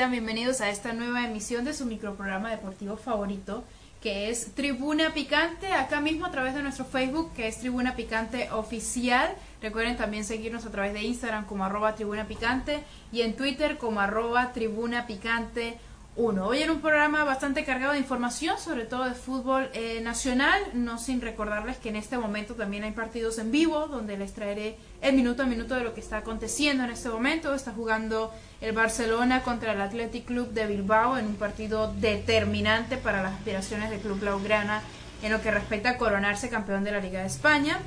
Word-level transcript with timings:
sean 0.00 0.12
bienvenidos 0.12 0.62
a 0.62 0.70
esta 0.70 0.94
nueva 0.94 1.26
emisión 1.26 1.66
de 1.66 1.74
su 1.74 1.84
microprograma 1.84 2.50
deportivo 2.50 2.96
favorito, 2.96 3.64
que 4.00 4.30
es 4.30 4.54
Tribuna 4.54 5.12
Picante, 5.12 5.74
acá 5.74 6.00
mismo 6.00 6.24
a 6.24 6.30
través 6.30 6.54
de 6.54 6.62
nuestro 6.62 6.86
Facebook, 6.86 7.34
que 7.34 7.48
es 7.48 7.60
Tribuna 7.60 7.96
Picante 7.96 8.50
Oficial. 8.50 9.34
Recuerden 9.60 9.98
también 9.98 10.24
seguirnos 10.24 10.64
a 10.64 10.70
través 10.70 10.94
de 10.94 11.02
Instagram 11.02 11.44
como 11.44 11.64
arroba 11.64 11.96
Tribuna 11.96 12.26
Picante 12.26 12.82
y 13.12 13.20
en 13.20 13.36
Twitter 13.36 13.76
como 13.76 14.00
arroba 14.00 14.54
Tribuna 14.54 15.06
Picante 15.06 15.78
uno. 16.16 16.46
Hoy 16.46 16.62
en 16.62 16.70
un 16.70 16.80
programa 16.80 17.24
bastante 17.24 17.64
cargado 17.64 17.92
de 17.92 17.98
información, 17.98 18.58
sobre 18.58 18.84
todo 18.84 19.04
de 19.04 19.14
fútbol 19.14 19.70
eh, 19.72 20.00
nacional, 20.02 20.60
no 20.74 20.98
sin 20.98 21.20
recordarles 21.20 21.78
que 21.78 21.88
en 21.88 21.96
este 21.96 22.18
momento 22.18 22.54
también 22.54 22.84
hay 22.84 22.92
partidos 22.92 23.38
en 23.38 23.50
vivo, 23.50 23.86
donde 23.86 24.16
les 24.16 24.34
traeré 24.34 24.76
el 25.00 25.14
minuto 25.14 25.42
a 25.42 25.46
minuto 25.46 25.74
de 25.74 25.84
lo 25.84 25.94
que 25.94 26.00
está 26.00 26.18
aconteciendo 26.18 26.84
en 26.84 26.90
este 26.90 27.08
momento. 27.08 27.54
Está 27.54 27.72
jugando 27.72 28.32
el 28.60 28.72
Barcelona 28.72 29.42
contra 29.42 29.72
el 29.72 29.80
Athletic 29.80 30.26
Club 30.26 30.50
de 30.50 30.66
Bilbao 30.66 31.16
en 31.16 31.26
un 31.26 31.36
partido 31.36 31.92
determinante 31.94 32.96
para 32.96 33.22
las 33.22 33.34
aspiraciones 33.34 33.90
del 33.90 34.00
Club 34.00 34.20
Blaugrana 34.20 34.82
en 35.22 35.32
lo 35.32 35.40
que 35.40 35.50
respecta 35.50 35.90
a 35.90 35.98
coronarse 35.98 36.48
campeón 36.48 36.82
de 36.84 36.92
la 36.92 37.00
Liga 37.00 37.20
de 37.20 37.26
España. 37.26 37.78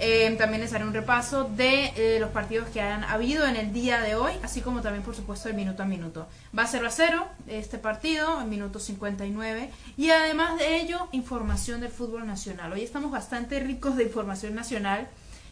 Eh, 0.00 0.32
también 0.38 0.60
les 0.60 0.72
haré 0.72 0.84
un 0.84 0.94
repaso 0.94 1.44
de 1.44 1.92
eh, 1.96 2.18
los 2.20 2.30
partidos 2.30 2.68
que 2.68 2.80
han 2.80 3.02
habido 3.02 3.46
en 3.46 3.56
el 3.56 3.72
día 3.72 4.00
de 4.00 4.14
hoy, 4.14 4.32
así 4.44 4.60
como 4.60 4.80
también, 4.80 5.02
por 5.02 5.16
supuesto, 5.16 5.48
el 5.48 5.56
minuto 5.56 5.82
a 5.82 5.86
minuto. 5.86 6.28
Va 6.56 6.62
a 6.62 6.66
0 6.68 6.86
a 6.86 6.90
0 6.90 7.26
este 7.48 7.78
partido, 7.78 8.40
en 8.40 8.48
minuto 8.48 8.78
59, 8.78 9.70
y 9.96 10.10
además 10.10 10.56
de 10.56 10.76
ello, 10.76 11.08
información 11.10 11.80
del 11.80 11.90
fútbol 11.90 12.28
nacional. 12.28 12.72
Hoy 12.72 12.82
estamos 12.82 13.10
bastante 13.10 13.58
ricos 13.58 13.96
de 13.96 14.04
información 14.04 14.54
nacional, 14.54 15.08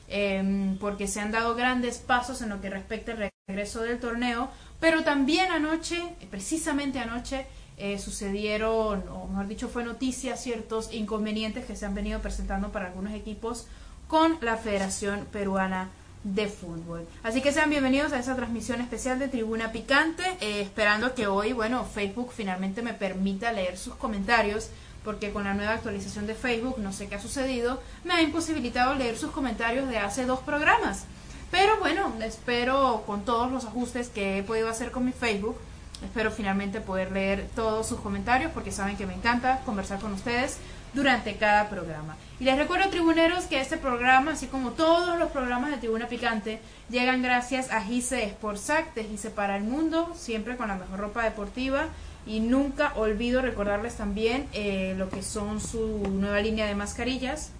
em, 0.06 0.78
porque 0.78 1.08
se 1.08 1.20
han 1.20 1.33
dado 1.33 1.56
grandes 1.56 1.98
pasos 1.98 2.41
en 2.41 2.50
lo 2.50 2.60
que 2.60 2.70
respecta 2.70 3.12
al 3.12 3.31
regreso 3.48 3.83
del 3.83 3.98
torneo, 3.98 4.48
pero 4.78 5.03
también 5.03 5.50
anoche, 5.50 6.00
precisamente 6.31 7.00
anoche, 7.00 7.47
eh, 7.78 7.98
sucedieron, 7.98 9.08
o 9.08 9.27
mejor 9.27 9.48
dicho, 9.48 9.69
fue 9.69 9.83
noticia 9.83 10.36
ciertos 10.36 10.94
inconvenientes 10.94 11.64
que 11.64 11.75
se 11.75 11.84
han 11.84 11.94
venido 11.94 12.20
presentando 12.20 12.70
para 12.70 12.86
algunos 12.86 13.12
equipos 13.12 13.66
con 14.09 14.39
la 14.41 14.57
Federación 14.57 15.27
Peruana 15.33 15.89
de 16.23 16.49
Fútbol. 16.49 17.07
Así 17.23 17.41
que 17.41 17.53
sean 17.53 17.71
bienvenidos 17.71 18.12
a 18.12 18.19
esa 18.19 18.35
transmisión 18.35 18.81
especial 18.81 19.19
de 19.19 19.29
Tribuna 19.29 19.73
Picante, 19.73 20.25
eh, 20.41 20.61
esperando 20.61 21.15
que 21.15 21.27
hoy, 21.27 21.53
bueno, 21.53 21.85
Facebook 21.85 22.33
finalmente 22.34 22.83
me 22.83 22.95
permita 22.95 23.53
leer 23.53 23.79
sus 23.79 23.95
comentarios, 23.95 24.71
porque 25.05 25.31
con 25.31 25.45
la 25.45 25.55
nueva 25.55 25.75
actualización 25.75 26.27
de 26.27 26.34
Facebook, 26.34 26.79
no 26.79 26.93
sé 26.93 27.07
qué 27.07 27.15
ha 27.15 27.21
sucedido, 27.21 27.81
me 28.05 28.15
ha 28.15 28.23
imposibilitado 28.23 28.95
leer 28.95 29.17
sus 29.17 29.31
comentarios 29.31 29.89
de 29.89 29.99
hace 29.99 30.27
dos 30.27 30.41
programas. 30.41 31.05
Pero 31.53 31.79
bueno, 31.79 32.12
espero 32.25 33.05
con 33.07 33.25
todos 33.25 33.53
los 33.53 33.65
ajustes 33.65 34.09
que 34.09 34.39
he 34.39 34.43
podido 34.43 34.69
hacer 34.69 34.91
con 34.91 35.05
mi 35.05 35.12
Facebook, 35.12 35.57
espero 36.05 36.33
finalmente 36.33 36.81
poder 36.81 37.12
leer 37.12 37.49
todos 37.55 37.87
sus 37.87 38.01
comentarios, 38.01 38.51
porque 38.53 38.73
saben 38.73 38.97
que 38.97 39.07
me 39.07 39.15
encanta 39.15 39.61
conversar 39.65 40.01
con 40.01 40.12
ustedes 40.12 40.59
durante 40.97 41.36
cada 41.36 41.69
programa. 41.69 42.16
Y 42.41 42.44
les 42.44 42.56
recuerdo, 42.56 42.89
tribuneros, 42.89 43.44
que 43.44 43.61
este 43.61 43.77
programa, 43.77 44.33
así 44.33 44.47
como 44.47 44.72
todos 44.72 45.19
los 45.19 45.30
programas 45.30 45.70
de 45.70 45.77
Tribuna 45.77 46.08
Picante, 46.08 46.58
llegan 46.91 47.22
gracias 47.22 47.70
a 47.70 47.83
Gise 47.83 48.30
Sportsac 48.30 48.94
de 48.94 49.05
Gise 49.05 49.30
para 49.30 49.56
el 49.56 49.62
Mundo, 49.62 50.12
siempre 50.16 50.56
con 50.56 50.69
la 50.69 50.77
mejor 50.77 50.98
ropa 50.98 51.22
deportiva. 51.22 51.84
Y 52.27 52.41
nunca 52.41 52.92
olvido 52.97 53.41
recordarles 53.41 53.97
también 53.97 54.48
eh, 54.53 54.94
lo 54.98 55.09
que 55.09 55.22
son 55.22 55.60
su 55.60 56.03
nueva 56.10 56.41
línea 56.41 56.66
de 56.66 56.75
mascarillas. 56.75 57.53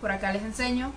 Por 0.00 0.10
acá 0.10 0.32
les 0.32 0.42
enseño. 0.42 0.92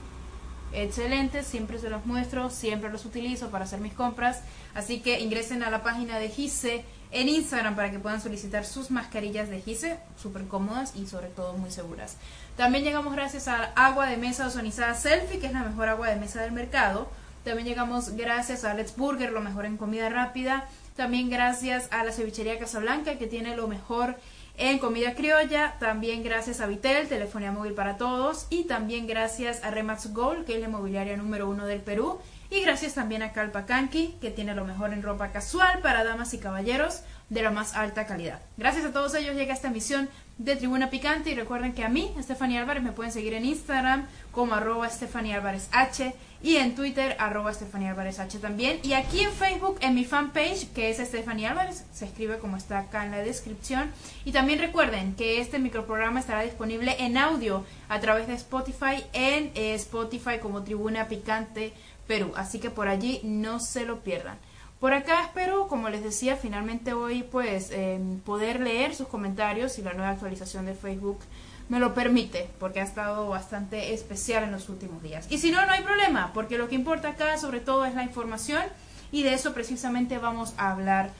Excelentes, 0.73 1.47
siempre 1.47 1.79
se 1.79 1.89
los 1.89 2.05
muestro, 2.05 2.49
siempre 2.49 2.89
los 2.89 3.05
utilizo 3.05 3.49
para 3.49 3.65
hacer 3.65 3.79
mis 3.79 3.93
compras. 3.93 4.41
Así 4.73 4.99
que 4.99 5.19
ingresen 5.19 5.63
a 5.63 5.69
la 5.69 5.83
página 5.83 6.19
de 6.19 6.29
Gise 6.29 6.85
en 7.11 7.29
Instagram 7.29 7.75
para 7.75 7.91
que 7.91 7.99
puedan 7.99 8.21
solicitar 8.21 8.65
sus 8.65 8.91
mascarillas 8.91 9.49
de 9.49 9.61
Gise, 9.61 9.97
súper 10.21 10.47
cómodas 10.47 10.95
y 10.95 11.07
sobre 11.07 11.27
todo 11.27 11.53
muy 11.53 11.71
seguras. 11.71 12.17
También 12.55 12.83
llegamos 12.83 13.13
gracias 13.13 13.47
a 13.47 13.65
agua 13.75 14.07
de 14.07 14.17
mesa 14.17 14.47
ozonizada 14.47 14.93
Selfie, 14.93 15.39
que 15.39 15.47
es 15.47 15.53
la 15.53 15.63
mejor 15.63 15.89
agua 15.89 16.09
de 16.09 16.15
mesa 16.15 16.41
del 16.41 16.51
mercado. 16.51 17.09
También 17.43 17.67
llegamos 17.67 18.15
gracias 18.15 18.65
a 18.65 18.73
Let's 18.73 18.95
Burger, 18.97 19.31
lo 19.31 19.41
mejor 19.41 19.65
en 19.65 19.77
comida 19.77 20.09
rápida. 20.09 20.67
También 20.95 21.29
gracias 21.29 21.87
a 21.91 22.03
la 22.03 22.11
cevichería 22.11 22.59
Casablanca, 22.59 23.17
que 23.17 23.27
tiene 23.27 23.55
lo 23.55 23.67
mejor 23.67 24.17
en 24.57 24.79
comida 24.79 25.13
criolla. 25.13 25.75
También 25.79 26.23
gracias 26.23 26.59
a 26.59 26.65
Vitel, 26.65 27.07
telefonía 27.07 27.51
móvil 27.51 27.73
para 27.73 27.97
todos. 27.97 28.47
Y 28.49 28.63
también 28.63 29.07
gracias 29.07 29.63
a 29.63 29.71
Remax 29.71 30.13
Gold, 30.13 30.45
que 30.45 30.55
es 30.55 30.59
la 30.59 30.67
inmobiliaria 30.67 31.15
número 31.15 31.47
uno 31.47 31.65
del 31.67 31.81
Perú. 31.81 32.19
Y 32.49 32.61
gracias 32.61 32.93
también 32.93 33.23
a 33.23 33.33
Calpacanqui, 33.33 34.15
que 34.21 34.31
tiene 34.31 34.55
lo 34.55 34.65
mejor 34.65 34.93
en 34.93 35.03
ropa 35.03 35.31
casual 35.31 35.79
para 35.81 36.03
damas 36.03 36.33
y 36.33 36.37
caballeros 36.37 37.01
de 37.29 37.41
la 37.41 37.51
más 37.51 37.75
alta 37.75 38.05
calidad. 38.05 38.39
Gracias 38.55 38.85
a 38.85 38.93
todos 38.93 39.13
ellos 39.15 39.35
llega 39.35 39.53
esta 39.53 39.67
emisión 39.67 40.09
de 40.37 40.55
Tribuna 40.55 40.89
Picante. 40.89 41.31
Y 41.31 41.35
recuerden 41.35 41.73
que 41.73 41.83
a 41.83 41.89
mí, 41.89 42.13
Estefanía 42.17 42.61
Álvarez, 42.61 42.83
me 42.83 42.91
pueden 42.91 43.11
seguir 43.11 43.33
en 43.33 43.45
Instagram 43.45 44.07
como 44.31 44.53
arroba 44.53 44.87
Estefanía 44.87 45.35
Álvarez 45.35 45.67
H 45.71 46.13
y 46.41 46.57
en 46.57 46.75
Twitter 46.75 47.15
arroba 47.19 47.51
Estefanía 47.51 47.91
Álvarez 47.91 48.19
H 48.19 48.37
también. 48.39 48.79
Y 48.83 48.93
aquí 48.93 49.21
en 49.21 49.31
Facebook 49.31 49.77
en 49.81 49.95
mi 49.95 50.05
fanpage 50.05 50.71
que 50.73 50.89
es 50.89 50.99
Estefanía 50.99 51.51
Álvarez, 51.51 51.85
se 51.91 52.05
escribe 52.05 52.37
como 52.37 52.57
está 52.57 52.79
acá 52.79 53.03
en 53.05 53.11
la 53.11 53.17
descripción. 53.17 53.91
Y 54.25 54.31
también 54.31 54.59
recuerden 54.59 55.15
que 55.15 55.41
este 55.41 55.59
microprograma 55.59 56.19
estará 56.19 56.43
disponible 56.43 56.95
en 56.99 57.17
audio 57.17 57.65
a 57.89 57.99
través 57.99 58.27
de 58.27 58.35
Spotify 58.35 59.03
en 59.13 59.51
eh, 59.55 59.73
Spotify 59.75 60.39
como 60.41 60.63
Tribuna 60.63 61.07
Picante 61.07 61.73
Perú. 62.07 62.31
Así 62.35 62.59
que 62.59 62.69
por 62.69 62.87
allí 62.87 63.21
no 63.23 63.59
se 63.59 63.85
lo 63.85 63.99
pierdan. 63.99 64.37
Por 64.79 64.93
acá 64.93 65.23
espero, 65.23 65.67
como 65.67 65.89
les 65.89 66.03
decía, 66.03 66.35
finalmente 66.35 66.93
hoy 66.93 67.23
pues 67.23 67.71
em, 67.71 68.19
poder 68.19 68.59
leer 68.59 68.93
sus 68.93 69.07
comentarios 69.07 69.79
y 69.79 69.81
la 69.81 69.93
nueva 69.93 70.11
actualización 70.11 70.67
de 70.67 70.75
Facebook 70.75 71.19
me 71.67 71.79
lo 71.79 71.93
permite, 71.93 72.49
porque 72.59 72.79
ha 72.79 72.83
estado 72.83 73.27
bastante 73.27 73.93
especial 73.93 74.43
en 74.43 74.51
los 74.51 74.69
últimos 74.69 75.01
días. 75.01 75.25
Y 75.29 75.39
si 75.39 75.51
no, 75.51 75.65
no 75.65 75.71
hay 75.71 75.81
problema, 75.81 76.31
porque 76.33 76.57
lo 76.57 76.69
que 76.69 76.75
importa 76.75 77.09
acá 77.09 77.37
sobre 77.37 77.59
todo 77.59 77.85
es 77.85 77.95
la 77.95 78.03
información 78.03 78.63
y 79.11 79.23
de 79.23 79.33
eso 79.33 79.53
precisamente 79.53 80.17
vamos 80.19 80.53
a 80.57 80.71
hablar 80.71 81.11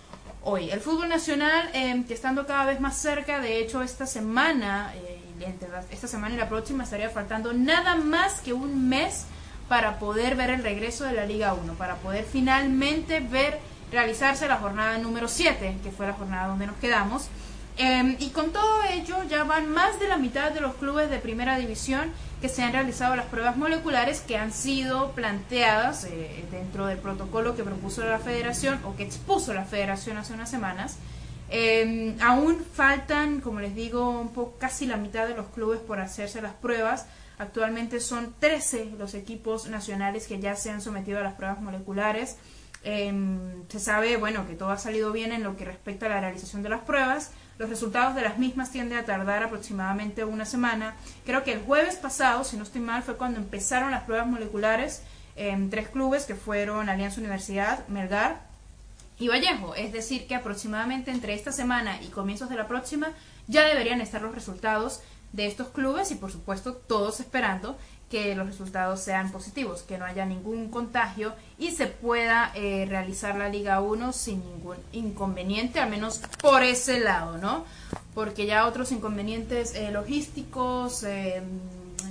hoy. 0.43 0.69
El 0.69 0.79
fútbol 0.79 1.09
nacional, 1.09 1.69
em, 1.73 2.05
que 2.05 2.13
estando 2.13 2.45
cada 2.45 2.65
vez 2.65 2.79
más 2.79 2.95
cerca, 2.95 3.41
de 3.41 3.59
hecho 3.59 3.81
esta 3.81 4.05
semana, 4.05 4.93
eh, 4.95 5.23
esta 5.91 6.07
semana 6.07 6.35
y 6.35 6.37
la 6.37 6.49
próxima 6.49 6.83
estaría 6.83 7.09
faltando 7.09 7.53
nada 7.53 7.95
más 7.95 8.39
que 8.41 8.53
un 8.53 8.87
mes 8.87 9.25
para 9.67 9.99
poder 9.99 10.35
ver 10.35 10.49
el 10.49 10.63
regreso 10.63 11.03
de 11.05 11.13
la 11.13 11.25
Liga 11.25 11.53
1, 11.53 11.73
para 11.73 11.95
poder 11.95 12.25
finalmente 12.25 13.19
ver 13.19 13.59
realizarse 13.91 14.47
la 14.47 14.57
jornada 14.57 14.97
número 14.97 15.27
7, 15.27 15.77
que 15.83 15.91
fue 15.91 16.07
la 16.07 16.13
jornada 16.13 16.47
donde 16.47 16.67
nos 16.67 16.77
quedamos. 16.77 17.29
Em, 17.79 18.15
y 18.19 18.29
con 18.31 18.51
todo 18.51 18.81
ello 18.91 19.17
ya 19.29 19.43
van 19.43 19.69
más 19.69 19.99
de 19.99 20.07
la 20.07 20.17
mitad 20.17 20.51
de 20.51 20.61
los 20.61 20.73
clubes 20.75 21.11
de 21.11 21.19
primera 21.19 21.59
división 21.59 22.11
que 22.41 22.49
se 22.49 22.63
han 22.63 22.73
realizado 22.73 23.15
las 23.15 23.27
pruebas 23.27 23.55
moleculares 23.55 24.21
que 24.21 24.35
han 24.35 24.51
sido 24.51 25.11
planteadas 25.11 26.05
eh, 26.05 26.43
dentro 26.49 26.87
del 26.87 26.97
protocolo 26.97 27.55
que 27.55 27.63
propuso 27.63 28.03
la 28.03 28.17
federación 28.17 28.79
o 28.83 28.95
que 28.95 29.03
expuso 29.03 29.53
la 29.53 29.63
federación 29.63 30.17
hace 30.17 30.33
unas 30.33 30.49
semanas. 30.49 30.97
Em, 31.49 32.19
aún 32.19 32.65
faltan, 32.73 33.41
como 33.41 33.59
les 33.59 33.75
digo, 33.75 34.31
casi 34.59 34.87
la 34.87 34.97
mitad 34.97 35.27
de 35.27 35.35
los 35.35 35.45
clubes 35.47 35.79
por 35.79 35.99
hacerse 35.99 36.41
las 36.41 36.53
pruebas. 36.53 37.05
Actualmente 37.39 37.99
son 37.99 38.33
13 38.39 38.93
los 38.97 39.13
equipos 39.13 39.67
nacionales 39.67 40.27
que 40.27 40.39
ya 40.39 40.55
se 40.55 40.71
han 40.71 40.81
sometido 40.81 41.19
a 41.19 41.23
las 41.23 41.33
pruebas 41.33 41.61
moleculares. 41.61 42.37
Em, 42.83 43.67
se 43.67 43.79
sabe, 43.79 44.17
bueno, 44.17 44.47
que 44.47 44.55
todo 44.55 44.69
ha 44.69 44.77
salido 44.77 45.11
bien 45.11 45.31
en 45.31 45.43
lo 45.43 45.55
que 45.55 45.65
respecta 45.65 46.05
a 46.07 46.09
la 46.09 46.21
realización 46.21 46.63
de 46.63 46.69
las 46.69 46.81
pruebas. 46.81 47.31
Los 47.59 47.69
resultados 47.69 48.15
de 48.15 48.21
las 48.21 48.37
mismas 48.37 48.71
tienden 48.71 48.97
a 48.97 49.05
tardar 49.05 49.43
aproximadamente 49.43 50.23
una 50.23 50.45
semana. 50.45 50.95
Creo 51.25 51.43
que 51.43 51.53
el 51.53 51.61
jueves 51.61 51.95
pasado, 51.95 52.43
si 52.43 52.57
no 52.57 52.63
estoy 52.63 52.81
mal, 52.81 53.03
fue 53.03 53.17
cuando 53.17 53.39
empezaron 53.39 53.91
las 53.91 54.03
pruebas 54.03 54.27
moleculares 54.27 55.03
en 55.35 55.69
tres 55.69 55.89
clubes 55.89 56.25
que 56.25 56.35
fueron 56.35 56.89
Alianza 56.89 57.19
Universidad, 57.19 57.87
Melgar 57.87 58.41
y 59.19 59.27
Vallejo. 59.27 59.75
Es 59.75 59.91
decir, 59.91 60.27
que 60.27 60.35
aproximadamente 60.35 61.11
entre 61.11 61.33
esta 61.33 61.51
semana 61.51 62.01
y 62.01 62.07
comienzos 62.07 62.49
de 62.49 62.55
la 62.55 62.67
próxima 62.67 63.09
ya 63.47 63.63
deberían 63.65 64.01
estar 64.01 64.21
los 64.21 64.35
resultados 64.35 65.01
de 65.33 65.47
estos 65.47 65.69
clubes 65.69 66.11
y 66.11 66.15
por 66.15 66.31
supuesto 66.31 66.73
todos 66.73 67.19
esperando 67.19 67.77
que 68.09 68.35
los 68.35 68.47
resultados 68.47 69.01
sean 69.01 69.31
positivos, 69.31 69.81
que 69.81 69.97
no 69.97 70.05
haya 70.05 70.25
ningún 70.25 70.69
contagio 70.69 71.33
y 71.57 71.71
se 71.71 71.87
pueda 71.87 72.51
eh, 72.55 72.85
realizar 72.87 73.35
la 73.35 73.49
Liga 73.49 73.81
1 73.81 74.13
sin 74.13 74.39
ningún 74.39 74.77
inconveniente, 74.93 75.79
al 75.79 75.89
menos 75.89 76.21
por 76.41 76.63
ese 76.63 77.01
lado, 77.01 77.37
¿no? 77.37 77.65
Porque 78.13 78.45
ya 78.45 78.65
otros 78.65 78.91
inconvenientes 78.91 79.75
eh, 79.75 79.91
logísticos, 79.91 81.03
eh, 81.03 81.41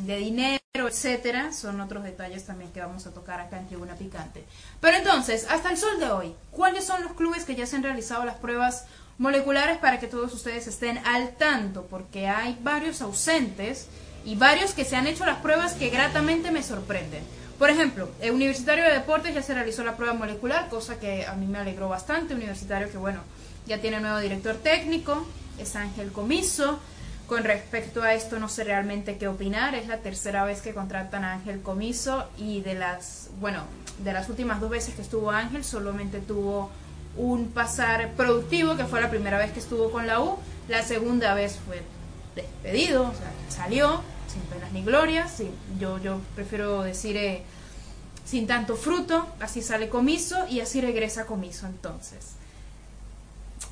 de 0.02 0.16
dinero, 0.18 0.60
etcétera, 0.74 1.52
son 1.52 1.80
otros 1.80 2.04
detalles 2.04 2.44
también 2.44 2.70
que 2.72 2.80
vamos 2.80 3.06
a 3.06 3.14
tocar 3.14 3.40
acá 3.40 3.58
en 3.58 3.66
Tribuna 3.66 3.94
Picante. 3.94 4.44
Pero 4.80 4.98
entonces, 4.98 5.46
hasta 5.50 5.70
el 5.70 5.78
sol 5.78 5.98
de 5.98 6.10
hoy, 6.10 6.34
¿cuáles 6.50 6.84
son 6.84 7.02
los 7.02 7.14
clubes 7.14 7.44
que 7.44 7.56
ya 7.56 7.66
se 7.66 7.76
han 7.76 7.82
realizado 7.82 8.24
las 8.24 8.36
pruebas 8.36 8.84
moleculares 9.18 9.78
para 9.78 9.98
que 9.98 10.06
todos 10.06 10.32
ustedes 10.34 10.66
estén 10.66 10.98
al 10.98 11.30
tanto, 11.30 11.86
porque 11.88 12.28
hay 12.28 12.58
varios 12.62 13.00
ausentes 13.00 13.88
y 14.24 14.34
varios 14.34 14.74
que 14.74 14.84
se 14.84 14.96
han 14.96 15.06
hecho 15.06 15.24
las 15.24 15.38
pruebas 15.38 15.74
que 15.74 15.88
gratamente 15.88 16.50
me 16.50 16.62
sorprenden. 16.62 17.22
Por 17.58 17.70
ejemplo, 17.70 18.10
el 18.20 18.32
Universitario 18.32 18.84
de 18.84 18.92
Deportes 18.92 19.34
ya 19.34 19.42
se 19.42 19.54
realizó 19.54 19.82
la 19.82 19.96
prueba 19.96 20.12
molecular, 20.12 20.68
cosa 20.68 20.98
que 20.98 21.24
a 21.24 21.32
mí 21.34 21.46
me 21.46 21.58
alegró 21.58 21.88
bastante. 21.88 22.34
Universitario 22.34 22.90
que, 22.90 22.98
bueno, 22.98 23.20
ya 23.66 23.80
tiene 23.80 24.00
nuevo 24.00 24.18
director 24.18 24.56
técnico, 24.56 25.26
es 25.58 25.74
Ángel 25.76 26.12
Comiso. 26.12 26.78
Con 27.26 27.42
respecto 27.42 28.02
a 28.02 28.14
esto 28.14 28.38
no 28.38 28.48
sé 28.48 28.62
realmente 28.62 29.16
qué 29.16 29.26
opinar. 29.26 29.74
Es 29.74 29.88
la 29.88 29.98
tercera 29.98 30.44
vez 30.44 30.60
que 30.60 30.74
contratan 30.74 31.24
a 31.24 31.32
Ángel 31.32 31.60
Comiso 31.60 32.28
y 32.36 32.60
de 32.60 32.74
las, 32.74 33.30
bueno, 33.40 33.64
de 33.98 34.12
las 34.12 34.28
últimas 34.28 34.60
dos 34.60 34.70
veces 34.70 34.94
que 34.94 35.02
estuvo 35.02 35.30
Ángel 35.30 35.64
solamente 35.64 36.20
tuvo 36.20 36.70
un 37.16 37.48
pasar 37.48 38.12
productivo, 38.12 38.76
que 38.76 38.84
fue 38.84 39.00
la 39.00 39.10
primera 39.10 39.38
vez 39.38 39.52
que 39.52 39.60
estuvo 39.60 39.90
con 39.90 40.06
la 40.06 40.20
U. 40.20 40.38
La 40.68 40.82
segunda 40.82 41.34
vez 41.34 41.58
fue 41.66 41.82
despedido, 42.34 43.02
o 43.04 43.14
sea, 43.14 43.32
salió 43.48 44.02
sin 44.32 44.42
penas 44.42 44.72
ni 44.72 44.82
glorias. 44.84 45.42
yo, 45.78 45.98
yo 45.98 46.20
prefiero 46.34 46.82
decir 46.82 47.16
eh, 47.16 47.42
sin 48.24 48.46
tanto 48.46 48.76
fruto, 48.76 49.26
así 49.40 49.62
sale 49.62 49.88
comiso 49.88 50.46
y 50.48 50.60
así 50.60 50.80
regresa 50.80 51.26
comiso 51.26 51.66
entonces. 51.66 52.32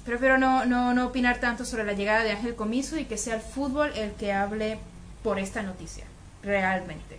Prefiero 0.04 0.38
no, 0.38 0.64
no, 0.64 0.94
no 0.94 1.06
opinar 1.06 1.40
tanto 1.40 1.64
sobre 1.64 1.84
la 1.84 1.92
llegada 1.92 2.22
de 2.22 2.32
Ángel 2.32 2.54
Comiso 2.54 2.98
y 2.98 3.06
que 3.06 3.16
sea 3.16 3.36
el 3.36 3.40
fútbol 3.40 3.90
el 3.96 4.12
que 4.12 4.32
hable 4.32 4.78
por 5.22 5.38
esta 5.38 5.62
noticia, 5.62 6.04
realmente. 6.42 7.18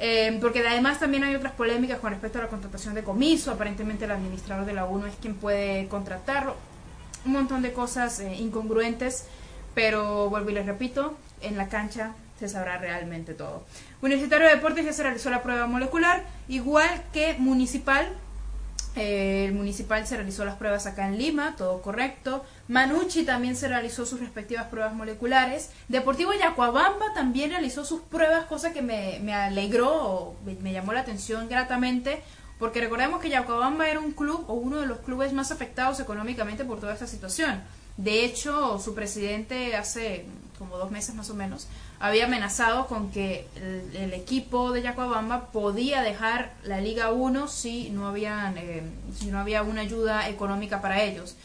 Eh, 0.00 0.38
porque 0.40 0.66
además 0.66 1.00
también 1.00 1.24
hay 1.24 1.34
otras 1.34 1.52
polémicas 1.52 1.98
con 1.98 2.10
respecto 2.10 2.38
a 2.38 2.42
la 2.42 2.48
contratación 2.48 2.94
de 2.94 3.02
Comiso. 3.02 3.50
Aparentemente 3.50 4.04
el 4.04 4.12
administrador 4.12 4.64
de 4.64 4.72
la 4.72 4.84
UNO 4.84 5.06
es 5.06 5.14
quien 5.16 5.34
puede 5.34 5.88
contratarlo. 5.88 6.54
Un 7.24 7.32
montón 7.32 7.62
de 7.62 7.72
cosas 7.72 8.20
eh, 8.20 8.34
incongruentes, 8.36 9.24
pero 9.74 10.30
vuelvo 10.30 10.50
y 10.50 10.54
les 10.54 10.66
repito, 10.66 11.16
en 11.40 11.56
la 11.56 11.68
cancha 11.68 12.12
se 12.38 12.48
sabrá 12.48 12.78
realmente 12.78 13.34
todo. 13.34 13.64
Universitario 14.00 14.46
de 14.46 14.54
Deportes 14.54 14.84
ya 14.84 14.92
se 14.92 15.02
realizó 15.02 15.30
la 15.30 15.42
prueba 15.42 15.66
molecular, 15.66 16.24
igual 16.48 17.02
que 17.12 17.34
Municipal. 17.38 18.08
Eh, 18.96 19.44
el 19.46 19.52
Municipal 19.52 20.06
se 20.06 20.16
realizó 20.16 20.44
las 20.44 20.56
pruebas 20.56 20.86
acá 20.86 21.06
en 21.06 21.18
Lima, 21.18 21.54
todo 21.56 21.80
correcto. 21.82 22.44
Manucci 22.68 23.24
también 23.24 23.54
se 23.54 23.68
realizó 23.68 24.06
sus 24.06 24.20
respectivas 24.20 24.66
pruebas 24.68 24.94
moleculares. 24.94 25.70
Deportivo 25.88 26.32
Yacuabamba 26.32 27.12
también 27.14 27.50
realizó 27.50 27.84
sus 27.84 28.00
pruebas, 28.00 28.46
cosa 28.46 28.72
que 28.72 28.82
me, 28.82 29.20
me 29.22 29.34
alegró, 29.34 30.34
me, 30.44 30.54
me 30.54 30.72
llamó 30.72 30.92
la 30.92 31.00
atención 31.00 31.48
gratamente, 31.48 32.22
porque 32.58 32.80
recordemos 32.80 33.20
que 33.20 33.30
Yacuabamba 33.30 33.88
era 33.88 34.00
un 34.00 34.12
club 34.12 34.44
o 34.48 34.54
uno 34.54 34.80
de 34.80 34.86
los 34.86 34.98
clubes 34.98 35.32
más 35.32 35.52
afectados 35.52 36.00
económicamente 36.00 36.64
por 36.64 36.80
toda 36.80 36.94
esta 36.94 37.06
situación. 37.06 37.62
De 37.96 38.24
hecho, 38.24 38.78
su 38.78 38.94
presidente 38.94 39.76
hace 39.76 40.26
como 40.58 40.76
dos 40.76 40.90
meses 40.90 41.14
más 41.14 41.30
o 41.30 41.34
menos, 41.34 41.68
había 42.00 42.26
amenazado 42.26 42.86
con 42.86 43.10
que 43.10 43.46
el, 43.94 44.12
equipo 44.12 44.72
de 44.72 44.82
Yacuabamba 44.82 45.46
podía 45.52 46.02
dejar 46.02 46.54
la 46.64 46.80
Liga 46.80 47.10
1 47.12 47.48
si 47.48 47.90
no, 47.90 48.08
habían, 48.08 48.58
eh, 48.58 48.82
si 49.16 49.26
no 49.26 49.38
había 49.38 49.62
una 49.62 49.82
ayuda 49.82 50.28
económica 50.28 50.80
para 50.80 51.02
ellos. 51.02 51.36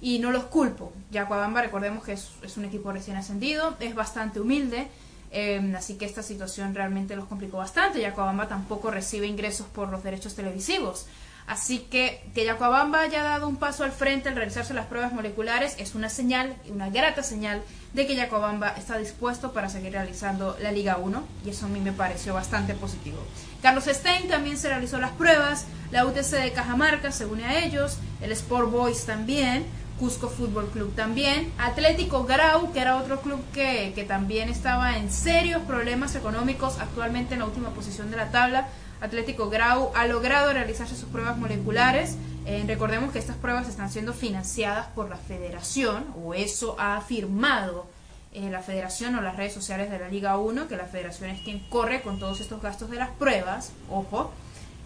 Y 0.00 0.18
no 0.18 0.32
los 0.32 0.44
culpo. 0.44 0.92
Yacuabamba, 1.12 1.62
recordemos 1.62 2.02
que 2.04 2.12
es, 2.12 2.56
un 2.56 2.64
equipo 2.64 2.90
recién 2.90 3.16
ascendido, 3.16 3.76
es 3.78 3.94
bastante 3.94 4.40
humilde, 4.40 4.88
eh, 5.30 5.74
así 5.76 5.96
que 5.96 6.04
esta 6.04 6.22
situación 6.22 6.74
realmente 6.74 7.14
los 7.14 7.26
complicó 7.26 7.58
bastante. 7.58 8.00
Yacuabamba 8.00 8.48
tampoco 8.48 8.90
recibe 8.90 9.26
ingresos 9.26 9.66
por 9.68 9.90
los 9.90 10.02
derechos 10.02 10.34
televisivos. 10.34 11.06
Así 11.46 11.80
que 11.80 12.22
que 12.34 12.44
Yacuabamba 12.44 13.00
haya 13.00 13.22
dado 13.22 13.48
un 13.48 13.56
paso 13.56 13.84
al 13.84 13.92
frente 13.92 14.28
al 14.28 14.36
realizarse 14.36 14.74
las 14.74 14.86
pruebas 14.86 15.12
moleculares 15.12 15.74
es 15.78 15.94
una 15.94 16.08
señal, 16.08 16.56
una 16.68 16.88
grata 16.88 17.22
señal 17.22 17.62
de 17.92 18.06
que 18.06 18.16
Yacobamba 18.16 18.68
está 18.70 18.96
dispuesto 18.96 19.52
para 19.52 19.68
seguir 19.68 19.92
realizando 19.92 20.56
la 20.60 20.72
Liga 20.72 20.96
1 20.96 21.22
y 21.44 21.50
eso 21.50 21.66
a 21.66 21.68
mí 21.68 21.80
me 21.80 21.92
pareció 21.92 22.34
bastante 22.34 22.74
positivo. 22.74 23.18
Carlos 23.60 23.84
Stein 23.84 24.28
también 24.28 24.56
se 24.56 24.68
realizó 24.68 24.98
las 24.98 25.12
pruebas, 25.12 25.66
la 25.90 26.06
UTC 26.06 26.30
de 26.30 26.52
Cajamarca 26.52 27.12
se 27.12 27.26
une 27.26 27.44
a 27.44 27.64
ellos, 27.64 27.98
el 28.20 28.32
Sport 28.32 28.70
Boys 28.70 29.04
también, 29.04 29.66
Cusco 29.98 30.28
Fútbol 30.28 30.68
Club 30.70 30.94
también, 30.94 31.52
Atlético 31.58 32.24
Grau, 32.24 32.72
que 32.72 32.80
era 32.80 32.96
otro 32.96 33.20
club 33.20 33.40
que, 33.52 33.92
que 33.94 34.04
también 34.04 34.48
estaba 34.48 34.96
en 34.96 35.12
serios 35.12 35.62
problemas 35.62 36.16
económicos, 36.16 36.78
actualmente 36.80 37.34
en 37.34 37.40
la 37.40 37.46
última 37.46 37.70
posición 37.70 38.10
de 38.10 38.16
la 38.16 38.30
tabla, 38.30 38.68
Atlético 39.02 39.50
Grau 39.50 39.90
ha 39.96 40.06
logrado 40.06 40.52
realizarse 40.52 40.94
sus 40.94 41.08
pruebas 41.08 41.36
moleculares. 41.36 42.16
Eh, 42.46 42.62
recordemos 42.68 43.12
que 43.12 43.18
estas 43.18 43.36
pruebas 43.36 43.68
están 43.68 43.90
siendo 43.90 44.12
financiadas 44.14 44.86
por 44.94 45.10
la 45.10 45.16
federación, 45.16 46.06
o 46.24 46.34
eso 46.34 46.76
ha 46.78 46.96
afirmado 46.96 47.86
eh, 48.32 48.48
la 48.48 48.62
federación 48.62 49.16
o 49.16 49.20
las 49.20 49.36
redes 49.36 49.52
sociales 49.52 49.90
de 49.90 49.98
la 49.98 50.08
Liga 50.08 50.38
1, 50.38 50.68
que 50.68 50.76
la 50.76 50.86
federación 50.86 51.30
es 51.30 51.42
quien 51.42 51.58
corre 51.68 52.00
con 52.02 52.20
todos 52.20 52.40
estos 52.40 52.62
gastos 52.62 52.90
de 52.90 52.98
las 52.98 53.10
pruebas, 53.10 53.72
ojo. 53.90 54.32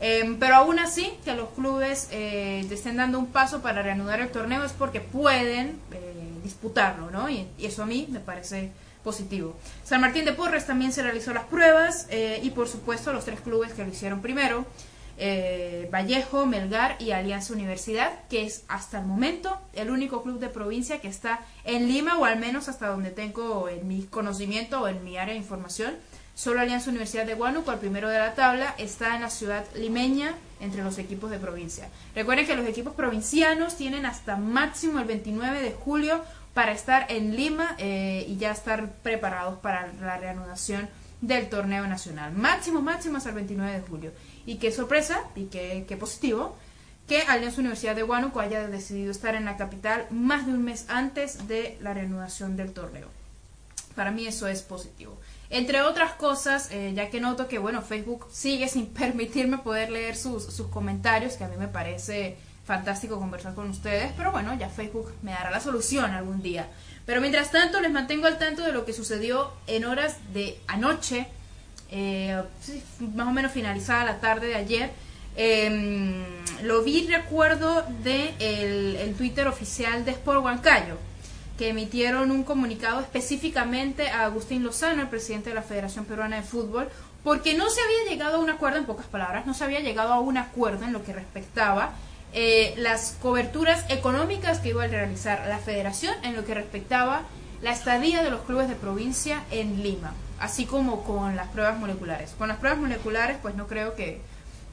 Em, 0.00 0.38
pero 0.38 0.56
aún 0.56 0.78
así, 0.78 1.12
que 1.22 1.34
los 1.34 1.50
clubes 1.50 2.08
eh, 2.10 2.66
estén 2.70 2.96
dando 2.96 3.18
un 3.18 3.26
paso 3.26 3.60
para 3.60 3.82
reanudar 3.82 4.20
el 4.20 4.30
torneo 4.30 4.64
es 4.64 4.72
porque 4.72 5.00
pueden 5.00 5.78
disputarlo, 6.42 7.10
¿no? 7.10 7.28
y 7.28 7.48
eso 7.58 7.82
a 7.82 7.86
mí 7.86 8.06
me 8.08 8.20
parece 8.20 8.70
positivo. 9.06 9.55
San 9.85 10.00
Martín 10.00 10.25
de 10.25 10.32
Porres 10.32 10.67
también 10.67 10.91
se 10.91 11.00
realizó 11.00 11.32
las 11.32 11.44
pruebas 11.44 12.08
eh, 12.11 12.41
y 12.43 12.50
por 12.50 12.67
supuesto 12.67 13.12
los 13.12 13.25
tres 13.25 13.41
clubes 13.41 13.73
que 13.73 13.85
lo 13.85 13.88
hicieron 13.88 14.20
primero, 14.20 14.67
eh, 15.17 15.88
Vallejo, 15.93 16.44
Melgar 16.44 16.97
y 16.99 17.12
Alianza 17.12 17.55
Universidad, 17.55 18.11
que 18.29 18.44
es 18.44 18.64
hasta 18.67 18.99
el 18.99 19.06
momento 19.06 19.56
el 19.75 19.91
único 19.91 20.25
club 20.25 20.41
de 20.41 20.49
provincia 20.49 21.00
que 21.00 21.06
está 21.06 21.38
en 21.62 21.87
Lima 21.87 22.19
o 22.19 22.25
al 22.25 22.41
menos 22.41 22.69
hasta 22.69 22.88
donde 22.88 23.12
tengo 23.12 23.69
en 23.69 23.87
mi 23.87 24.03
conocimiento 24.03 24.82
o 24.82 24.88
en 24.88 25.05
mi 25.05 25.17
área 25.17 25.35
de 25.35 25.38
información. 25.38 25.94
Solo 26.35 26.61
Alianza 26.61 26.91
Universidad 26.91 27.26
de 27.26 27.35
Huánuco, 27.35 27.70
el 27.70 27.79
primero 27.79 28.09
de 28.11 28.19
la 28.19 28.35
tabla, 28.35 28.75
está 28.76 29.14
en 29.14 29.23
la 29.23 29.31
ciudad 29.31 29.64
limeña 29.76 30.35
entre 30.61 30.82
los 30.82 30.99
equipos 30.99 31.31
de 31.31 31.38
provincia. 31.38 31.88
Recuerden 32.14 32.44
que 32.44 32.56
los 32.56 32.67
equipos 32.67 32.93
provincianos 32.93 33.76
tienen 33.76 34.05
hasta 34.05 34.37
máximo 34.37 34.99
el 34.99 35.06
29 35.06 35.62
de 35.62 35.73
julio 35.73 36.23
para 36.56 36.73
estar 36.73 37.05
en 37.11 37.37
Lima 37.37 37.76
eh, 37.76 38.25
y 38.26 38.38
ya 38.38 38.50
estar 38.50 38.91
preparados 39.03 39.58
para 39.58 39.93
la 40.00 40.17
reanudación 40.17 40.88
del 41.20 41.50
torneo 41.50 41.87
nacional. 41.87 42.32
Máximo, 42.32 42.81
máximo 42.81 43.19
hasta 43.19 43.29
el 43.29 43.35
29 43.35 43.73
de 43.73 43.81
julio. 43.82 44.12
Y 44.47 44.56
qué 44.56 44.73
sorpresa 44.73 45.20
y 45.35 45.44
qué, 45.49 45.85
qué 45.87 45.99
positivo 45.99 46.56
que 47.07 47.21
Alianza 47.21 47.61
Universidad 47.61 47.95
de 47.95 48.04
Huánuco 48.04 48.40
haya 48.40 48.69
decidido 48.69 49.11
estar 49.11 49.35
en 49.35 49.45
la 49.45 49.59
capital 49.59 50.07
más 50.09 50.47
de 50.47 50.54
un 50.54 50.64
mes 50.64 50.87
antes 50.88 51.47
de 51.47 51.76
la 51.83 51.92
reanudación 51.92 52.57
del 52.57 52.73
torneo. 52.73 53.09
Para 53.95 54.11
mí 54.11 54.26
eso 54.26 54.49
es 54.49 54.62
positivo. 54.62 55.19
Entre 55.50 55.83
otras 55.83 56.12
cosas, 56.12 56.71
eh, 56.71 56.95
ya 56.97 57.11
que 57.11 57.21
noto 57.21 57.49
que 57.49 57.59
bueno, 57.59 57.83
Facebook 57.83 58.28
sigue 58.33 58.69
sin 58.69 58.87
permitirme 58.95 59.59
poder 59.59 59.90
leer 59.90 60.16
sus, 60.16 60.45
sus 60.45 60.69
comentarios, 60.69 61.35
que 61.35 61.45
a 61.45 61.49
mí 61.49 61.57
me 61.59 61.69
parece 61.69 62.38
fantástico 62.66 63.18
conversar 63.18 63.54
con 63.54 63.70
ustedes, 63.70 64.12
pero 64.16 64.32
bueno, 64.32 64.52
ya 64.58 64.68
Facebook 64.68 65.12
me 65.23 65.30
dará 65.30 65.50
la 65.50 65.61
solución 65.61 66.11
algún 66.11 66.42
día. 66.42 66.66
Pero 67.06 67.20
mientras 67.20 67.52
tanto, 67.52 67.80
les 67.80 67.92
mantengo 67.92 68.26
al 68.26 68.38
tanto 68.38 68.62
de 68.62 68.73
lo 68.73 68.85
que 68.85 68.92
sucedió 68.92 69.52
en 69.68 69.85
horas 69.85 70.16
de 70.35 70.58
anoche, 70.66 71.28
eh, 71.90 72.42
más 73.14 73.28
o 73.28 73.30
menos 73.30 73.52
finalizada 73.52 74.04
la 74.04 74.18
tarde 74.18 74.49
de 74.49 74.56
ayer. 74.56 74.90
Em, 75.37 76.25
lo 76.62 76.82
vi, 76.82 77.06
recuerdo, 77.06 77.85
de 78.02 78.35
el, 78.40 79.14
Twitter 79.14 79.46
oficial 79.46 80.04
de 80.04 80.11
Sport 80.11 80.42
Huancayo, 80.42 80.96
que 81.56 81.68
emitieron 81.68 82.32
un 82.32 82.42
comunicado 82.42 83.00
específicamente 83.00 84.08
a 84.08 84.25
Agustín 84.25 84.64
Lozano, 84.64 85.02
el 85.02 85.08
presidente 85.08 85.50
de 85.50 85.54
la 85.54 85.62
Federación 85.62 86.04
Peruana 86.04 86.37
de 86.37 86.42
Fútbol, 86.42 86.88
porque 87.23 87.54
no 87.54 87.70
se 87.70 87.80
había 87.80 88.11
llegado 88.11 88.37
a 88.37 88.40
un 88.40 88.50
acuerdo, 88.50 88.78
en 88.78 88.87
pocas 88.87 89.06
palabras, 89.06 89.46
no 89.46 89.54
se 89.54 89.62
había 89.62 89.80
llegado 89.80 90.12
a 90.12 90.20
un 90.20 90.38
acuerdo 90.38 90.85
en 90.85 90.92
lo 90.92 91.04
que 91.04 91.12
respectaba 91.12 91.92
eh, 92.33 92.75
las 92.76 93.16
coberturas 93.23 93.85
económicas 93.88 94.59
que 94.61 94.71
iba 94.71 94.85
a 94.85 94.88
realizar 94.88 95.47
la 95.49 95.59
federación 95.59 96.14
en 96.23 96.37
lo 96.37 96.45
que 96.45 96.54
respectaba 96.54 97.23
la 97.62 97.73
estadía 97.73 98.23
de 98.23 98.30
los 98.30 98.42
clubes 98.42 98.68
de 98.68 98.75
provincia 98.75 99.42
en 99.50 99.83
Lima, 99.83 100.12
así 100.38 100.66
como 100.66 101.02
con 101.04 101.37
las 101.37 101.49
pruebas 101.49 101.78
moleculares. 101.78 102.35
Con 102.37 102.49
las 102.49 102.59
pruebas 102.59 102.78
moleculares, 102.80 103.38
pues 103.40 103.54
no 103.54 103.66
creo 103.66 103.95
que, 103.95 104.21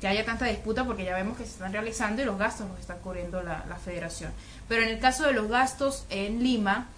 haya 0.03 0.25
tanta 0.25 0.48
disputa 0.48 0.83
porque 0.83 1.05
ya 1.05 1.15
vemos 1.15 1.38
que 1.38 1.45
se 1.45 1.51
están 1.51 1.72
realizando 1.72 2.22
y 2.22 2.25
los 2.25 2.38
gastos 2.38 2.67
los 2.67 2.77
está 2.77 2.95
cubriendo 2.95 3.41
la, 3.41 3.77
federación. 3.86 4.33
Pero 4.67 4.83
en 4.83 4.89
el 4.89 5.00
caso 5.00 5.25
de 5.25 5.31
los 5.31 5.48
gastos 5.48 6.05
en 6.10 6.43
Lima, 6.43 6.89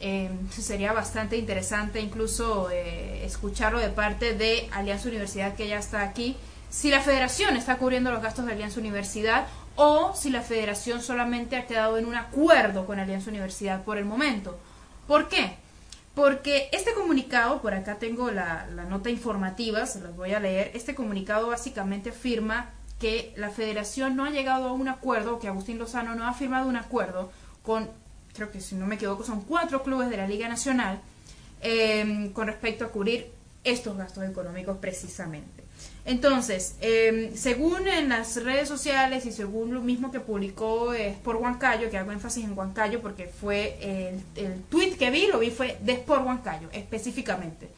eh, 0.00 0.30
sería 0.50 0.94
bastante 0.94 1.36
interesante 1.36 2.00
incluso 2.00 2.70
eh, 2.70 3.22
escucharlo 3.26 3.80
de 3.80 3.90
parte 3.90 4.32
de 4.32 4.66
Alianza 4.72 5.08
Universidad 5.08 5.54
que 5.56 5.68
ya 5.68 5.78
está 5.78 6.00
aquí. 6.00 6.38
Si 6.70 6.90
la 6.90 7.02
federación 7.02 7.54
está 7.58 7.76
cubriendo 7.76 8.10
los 8.10 8.22
gastos 8.22 8.46
de 8.46 8.52
Alianza 8.52 8.80
Universidad 8.80 9.46
o 9.76 10.14
si 10.14 10.30
la 10.30 10.42
federación 10.42 11.02
solamente 11.02 11.56
ha 11.56 11.66
quedado 11.66 11.98
en 11.98 12.06
un 12.06 12.14
acuerdo 12.14 12.86
con 12.86 12.98
Alianza 12.98 13.30
Universidad 13.30 13.82
por 13.84 13.98
el 13.98 14.04
momento. 14.04 14.58
¿Por 15.06 15.28
qué? 15.28 15.56
Porque 16.14 16.68
este 16.72 16.94
comunicado, 16.94 17.60
por 17.60 17.74
acá 17.74 17.96
tengo 17.96 18.30
la, 18.30 18.66
nota 18.88 19.10
informativa, 19.10 19.84
se 19.86 20.00
las 20.00 20.14
voy 20.14 20.32
a 20.32 20.40
leer, 20.40 20.70
este 20.74 20.94
comunicado 20.94 21.48
básicamente 21.48 22.10
afirma 22.10 22.70
que 23.00 23.34
la 23.36 23.50
federación 23.50 24.14
no 24.14 24.24
ha 24.24 24.30
llegado 24.30 24.68
a 24.68 24.72
un 24.72 24.88
acuerdo, 24.88 25.40
que 25.40 25.48
Agustín 25.48 25.78
Lozano 25.78 26.14
no 26.14 26.28
ha 26.28 26.32
firmado 26.32 26.68
un 26.68 26.76
acuerdo 26.76 27.32
con, 27.64 27.90
creo 28.32 28.52
que 28.52 28.60
si 28.60 28.76
no 28.76 28.86
me 28.86 28.94
equivoco, 28.94 29.24
son 29.24 29.40
cuatro 29.40 29.82
clubes 29.82 30.08
de 30.08 30.16
la 30.16 30.28
Liga 30.28 30.48
Nacional, 30.48 31.00
em, 31.60 32.32
con 32.32 32.46
respecto 32.46 32.84
a 32.84 32.88
cubrir 32.88 33.32
estos 33.64 33.96
gastos 33.96 34.22
económicos 34.24 34.78
precisamente. 34.78 35.63
Entonces, 36.06 36.76
em, 36.80 37.34
según 37.34 37.88
en 37.88 38.10
las 38.10 38.36
redes 38.42 38.68
sociales 38.68 39.24
y 39.24 39.32
según 39.32 39.72
lo 39.72 39.80
mismo 39.80 40.12
que 40.12 40.20
publicó 40.20 40.92
eh, 40.92 41.16
Huancayo, 41.24 41.90
que 41.90 41.96
hago 41.96 42.12
énfasis 42.12 42.44
en 42.44 42.56
Huancayo 42.56 43.00
porque 43.00 43.26
fue 43.26 43.78
el, 43.80 44.22
el 44.36 44.62
tweet 44.64 44.96
que 44.96 45.10
vi, 45.10 45.28
lo 45.28 45.38
vi 45.38 45.50
fue 45.50 45.78
de 45.80 45.92
Sport 45.92 46.26
Huancayo 46.26 46.68
específicamente. 46.72 47.70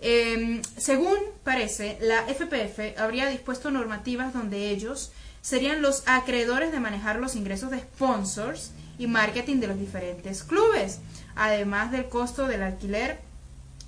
Em, 0.00 0.62
según 0.76 1.16
parece, 1.42 1.98
la 2.00 2.22
FPF 2.28 2.98
habría 2.98 3.28
dispuesto 3.28 3.70
normativas 3.70 4.32
donde 4.32 4.70
ellos 4.70 5.12
serían 5.40 5.80
los 5.80 6.02
acreedores 6.06 6.72
de 6.72 6.80
manejar 6.80 7.18
los 7.18 7.36
ingresos 7.36 7.70
de 7.70 7.80
sponsors 7.80 8.72
y 8.98 9.06
marketing 9.06 9.56
de 9.60 9.68
los 9.68 9.78
diferentes 9.78 10.42
clubes, 10.42 10.98
además 11.34 11.92
del 11.92 12.08
costo 12.08 12.46
del 12.46 12.62
alquiler 12.62 13.20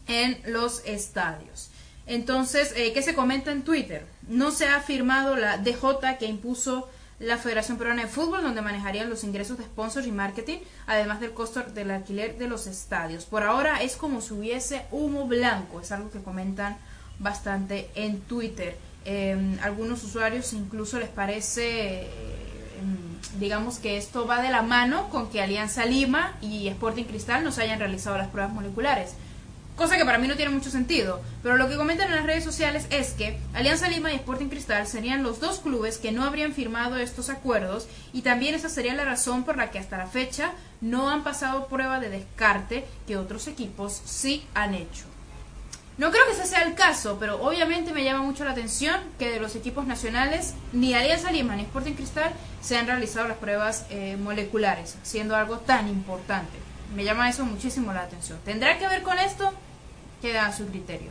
en 0.06 0.38
los 0.46 0.82
estadios. 0.84 1.70
Entonces, 2.08 2.72
eh, 2.74 2.92
¿qué 2.94 3.02
se 3.02 3.14
comenta 3.14 3.52
en 3.52 3.62
Twitter? 3.62 4.06
No 4.28 4.50
se 4.50 4.66
ha 4.66 4.80
firmado 4.80 5.36
la 5.36 5.58
DJ 5.58 6.16
que 6.18 6.24
impuso 6.24 6.88
la 7.20 7.36
Federación 7.36 7.76
Peruana 7.76 8.02
de 8.02 8.08
Fútbol, 8.08 8.42
donde 8.42 8.62
manejarían 8.62 9.10
los 9.10 9.24
ingresos 9.24 9.58
de 9.58 9.64
sponsors 9.64 10.06
y 10.06 10.12
marketing, 10.12 10.58
además 10.86 11.20
del 11.20 11.32
costo 11.32 11.62
del 11.62 11.90
alquiler 11.90 12.38
de 12.38 12.48
los 12.48 12.66
estadios. 12.66 13.26
Por 13.26 13.42
ahora 13.42 13.82
es 13.82 13.96
como 13.96 14.22
si 14.22 14.32
hubiese 14.32 14.86
humo 14.90 15.26
blanco, 15.26 15.82
es 15.82 15.92
algo 15.92 16.10
que 16.10 16.22
comentan 16.22 16.78
bastante 17.18 17.90
en 17.94 18.20
Twitter. 18.20 18.78
Em, 19.04 19.58
algunos 19.62 20.02
usuarios 20.02 20.54
incluso 20.54 20.98
les 20.98 21.10
parece, 21.10 22.02
em, 22.02 23.38
digamos 23.38 23.78
que 23.78 23.98
esto 23.98 24.26
va 24.26 24.40
de 24.40 24.50
la 24.50 24.62
mano 24.62 25.10
con 25.10 25.28
que 25.28 25.42
Alianza 25.42 25.84
Lima 25.84 26.38
y 26.40 26.68
Sporting 26.68 27.04
Cristal 27.04 27.44
nos 27.44 27.58
hayan 27.58 27.78
realizado 27.78 28.16
las 28.16 28.28
pruebas 28.28 28.54
moleculares 28.54 29.14
cosa 29.78 29.96
que 29.96 30.04
para 30.04 30.18
mí 30.18 30.28
no 30.28 30.36
tiene 30.36 30.50
mucho 30.50 30.70
sentido. 30.70 31.22
Pero 31.42 31.56
lo 31.56 31.68
que 31.68 31.76
comentan 31.76 32.08
en 32.10 32.16
las 32.16 32.26
redes 32.26 32.44
sociales 32.44 32.86
es 32.90 33.12
que 33.12 33.38
Alianza 33.54 33.88
Lima 33.88 34.12
y 34.12 34.16
Sporting 34.16 34.48
Cristal 34.48 34.86
serían 34.86 35.22
los 35.22 35.40
dos 35.40 35.60
clubes 35.60 35.96
que 35.96 36.12
no 36.12 36.24
habrían 36.24 36.52
firmado 36.52 36.98
estos 36.98 37.30
acuerdos 37.30 37.88
y 38.12 38.22
también 38.22 38.54
esa 38.54 38.68
sería 38.68 38.94
la 38.94 39.04
razón 39.04 39.44
por 39.44 39.56
la 39.56 39.70
que 39.70 39.78
hasta 39.78 39.96
la 39.96 40.06
fecha 40.08 40.52
no 40.80 41.08
han 41.08 41.24
pasado 41.24 41.68
prueba 41.68 42.00
de 42.00 42.10
descarte 42.10 42.84
que 43.06 43.16
otros 43.16 43.46
equipos 43.46 44.02
sí 44.04 44.44
han 44.52 44.74
hecho. 44.74 45.04
No 45.96 46.12
creo 46.12 46.26
que 46.26 46.32
ese 46.32 46.46
sea 46.46 46.62
el 46.62 46.74
caso, 46.74 47.16
pero 47.18 47.42
obviamente 47.42 47.92
me 47.92 48.04
llama 48.04 48.22
mucho 48.22 48.44
la 48.44 48.52
atención 48.52 49.00
que 49.18 49.30
de 49.30 49.40
los 49.40 49.56
equipos 49.56 49.86
nacionales 49.86 50.54
ni 50.72 50.94
Alianza 50.94 51.32
Lima 51.32 51.56
ni 51.56 51.62
Sporting 51.62 51.94
Cristal 51.94 52.32
se 52.60 52.76
han 52.76 52.86
realizado 52.86 53.26
las 53.26 53.38
pruebas 53.38 53.84
eh, 53.90 54.16
moleculares, 54.16 54.96
siendo 55.02 55.34
algo 55.34 55.58
tan 55.58 55.88
importante. 55.88 56.56
Me 56.94 57.04
llama 57.04 57.28
eso 57.28 57.44
muchísimo 57.44 57.92
la 57.92 58.02
atención. 58.02 58.38
¿Tendrá 58.44 58.78
que 58.78 58.86
ver 58.86 59.02
con 59.02 59.18
esto? 59.18 59.52
Queda 60.20 60.46
a 60.46 60.56
su 60.56 60.66
criterio. 60.66 61.10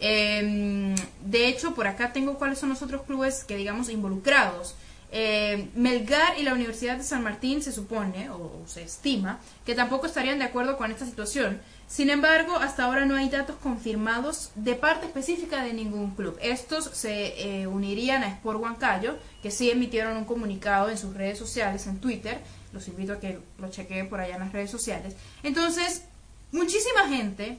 Em, 0.00 0.94
de 1.24 1.46
hecho, 1.46 1.74
por 1.74 1.86
acá 1.86 2.12
tengo 2.12 2.34
cuáles 2.34 2.58
son 2.58 2.70
los 2.70 2.82
otros 2.82 3.02
clubes 3.02 3.44
que, 3.44 3.56
digamos, 3.56 3.90
involucrados. 3.90 4.74
Eh, 5.12 5.68
Melgar 5.74 6.38
y 6.38 6.44
la 6.44 6.54
Universidad 6.54 6.96
de 6.96 7.02
San 7.02 7.22
Martín 7.22 7.62
se 7.62 7.72
supone, 7.72 8.30
o, 8.30 8.62
se 8.66 8.82
estima, 8.82 9.40
que 9.66 9.74
tampoco 9.74 10.06
estarían 10.06 10.38
de 10.38 10.44
acuerdo 10.44 10.76
con 10.78 10.90
esta 10.90 11.04
situación. 11.04 11.60
Sin 11.88 12.08
embargo, 12.08 12.56
hasta 12.56 12.84
ahora 12.84 13.04
no 13.04 13.16
hay 13.16 13.28
datos 13.28 13.56
confirmados 13.56 14.52
de 14.54 14.76
parte 14.76 15.06
específica 15.06 15.64
de 15.64 15.74
ningún 15.74 16.12
club. 16.12 16.38
Estos 16.40 16.84
se 16.84 17.62
eh, 17.62 17.66
unirían 17.66 18.22
a 18.22 18.28
Sport 18.28 18.60
Huancayo, 18.60 19.18
que 19.42 19.50
sí 19.50 19.70
emitieron 19.70 20.16
un 20.16 20.24
comunicado 20.24 20.88
en 20.88 20.96
sus 20.96 21.14
redes 21.14 21.38
sociales, 21.38 21.86
en 21.88 21.98
Twitter. 21.98 22.40
Los 22.72 22.86
invito 22.86 23.14
a 23.14 23.20
que 23.20 23.40
lo 23.58 23.68
chequeen 23.68 24.08
por 24.08 24.20
allá 24.20 24.34
en 24.34 24.40
las 24.40 24.52
redes 24.52 24.70
sociales. 24.70 25.16
Entonces, 25.42 26.04
muchísima 26.52 27.08
gente 27.08 27.58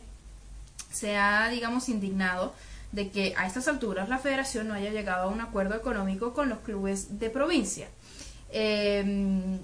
se 0.92 1.18
ha, 1.18 1.50
digamos, 1.50 1.90
indignado 1.90 2.54
de 2.92 3.10
que 3.10 3.34
a 3.38 3.48
estas 3.48 3.68
alturas 3.68 4.10
la 4.10 4.18
federación 4.18 4.68
no 4.68 4.74
haya 4.74 4.92
llegado 4.92 5.24
a 5.24 5.28
un 5.28 5.42
acuerdo 5.42 5.76
económico 5.76 6.34
con 6.34 6.50
los 6.50 6.60
clubes 6.60 7.20
de 7.20 7.30
provincia. 7.30 7.88
Em, 8.52 9.60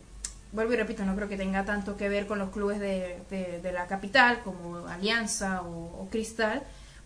vuelvo 0.52 0.74
y 0.74 0.78
repito, 0.78 1.04
no 1.04 1.16
creo 1.16 1.28
que 1.28 1.38
tenga 1.38 1.66
tanto 1.66 1.98
que 1.98 2.08
ver 2.10 2.26
con 2.26 2.40
los 2.40 2.52
clubes 2.52 2.80
de, 2.80 3.72
la 3.74 3.88
capital 3.88 4.42
como 4.44 4.88
Alianza 4.88 5.62
o, 5.62 6.08
Cristal, 6.10 6.64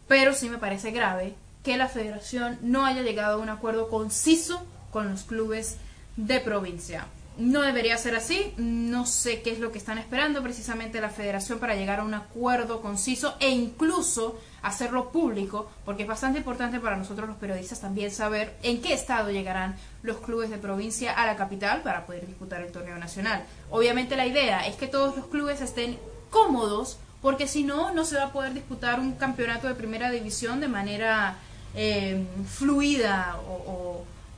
pero 0.08 0.34
sí 0.34 0.50
me 0.50 0.58
parece 0.58 0.92
grave 0.92 1.34
que 1.64 1.78
la 1.78 1.88
federación 1.88 2.58
no 2.62 2.86
haya 2.86 3.02
llegado 3.02 3.40
a 3.40 3.44
un 3.44 3.50
acuerdo 3.50 3.90
conciso 3.90 4.66
con 4.92 5.10
los 5.10 5.24
clubes 5.24 5.78
de 6.18 6.40
provincia. 6.40 7.08
No 7.38 7.62
debería 7.62 7.98
ser 7.98 8.16
así. 8.16 8.54
No 8.58 9.06
sé 9.06 9.42
qué 9.42 9.52
es 9.52 9.60
lo 9.60 9.72
que 9.72 9.78
están 9.78 9.98
esperando 9.98 10.44
precisamente 10.44 11.02
la 11.02 11.10
federación 11.10 11.60
para 11.60 11.76
llegar 11.76 12.00
a 12.00 12.04
un 12.04 12.14
acuerdo 12.14 12.82
conciso 12.82 13.36
e 13.40 13.50
incluso 13.50 14.40
hacerlo 14.62 15.12
público, 15.12 15.72
porque 15.86 16.04
es 16.04 16.08
bastante 16.08 16.40
importante 16.40 16.80
para 16.80 16.98
nosotros 16.98 17.28
los 17.28 17.38
periodistas 17.38 17.82
también 17.82 18.12
saber 18.12 18.56
en 18.62 18.82
qué 18.82 18.94
estado 18.94 19.32
llegarán 19.32 19.76
los 20.04 20.18
clubes 20.18 20.50
de 20.50 20.58
provincia 20.58 21.14
a 21.14 21.26
la 21.26 21.36
capital 21.36 21.82
para 21.82 22.06
poder 22.06 22.28
disputar 22.28 22.62
el 22.62 22.72
torneo 22.72 22.98
nacional. 22.98 23.44
Obviamente 23.70 24.16
la 24.16 24.28
idea 24.28 24.68
es 24.68 24.76
que 24.76 24.88
todos 24.88 25.16
los 25.16 25.28
clubes 25.28 25.62
estén 25.62 25.98
cómodos, 26.30 27.00
porque 27.22 27.48
si 27.48 27.64
no, 27.64 27.92
no 27.92 28.06
se 28.06 28.18
va 28.18 28.26
a 28.26 28.32
poder 28.34 28.54
disputar 28.54 29.00
un 29.00 29.14
campeonato 29.14 29.68
de 29.68 29.76
primera 29.76 30.12
división 30.12 30.60
de 30.60 30.68
manera 30.68 31.38
eh, 31.76 32.24
fluida 32.48 33.38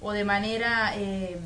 o, 0.02 0.12
de 0.12 0.24
manera... 0.24 0.94
Eh, 0.96 1.38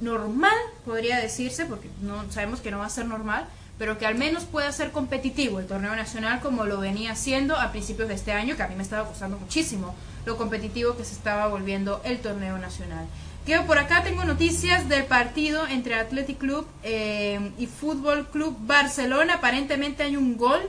normal, 0.00 0.56
podría 0.84 1.18
decirse, 1.18 1.66
porque 1.66 1.88
no 2.02 2.30
sabemos 2.30 2.60
que 2.60 2.70
no 2.70 2.78
va 2.78 2.86
a 2.86 2.90
ser 2.90 3.06
normal, 3.06 3.46
pero 3.78 3.96
que 3.98 4.06
al 4.06 4.16
menos 4.16 4.44
pueda 4.44 4.70
ser 4.72 4.90
competitivo 4.90 5.60
el 5.60 5.66
torneo 5.66 5.94
nacional 5.94 6.40
como 6.40 6.64
lo 6.64 6.80
venía 6.80 7.12
haciendo 7.12 7.56
a 7.56 7.70
principios 7.70 8.08
de 8.08 8.14
este 8.14 8.32
año, 8.32 8.56
que 8.56 8.62
a 8.62 8.68
mí 8.68 8.74
me 8.74 8.82
estaba 8.82 9.08
costando 9.08 9.38
muchísimo 9.38 9.94
lo 10.26 10.36
competitivo 10.36 10.96
que 10.96 11.04
se 11.04 11.14
estaba 11.14 11.48
volviendo 11.48 12.02
el 12.04 12.18
torneo 12.18 12.58
nacional. 12.58 13.06
Que 13.46 13.58
por 13.60 13.78
acá 13.78 14.02
tengo 14.02 14.24
noticias 14.24 14.88
del 14.90 15.04
partido 15.06 15.66
entre 15.66 15.94
Athletic 15.94 16.36
Club 16.36 16.66
eh, 16.82 17.52
y 17.56 17.66
Fútbol 17.66 18.26
Club 18.28 18.54
Barcelona. 18.60 19.36
Aparentemente 19.36 20.02
hay 20.02 20.16
un 20.16 20.36
gol. 20.36 20.60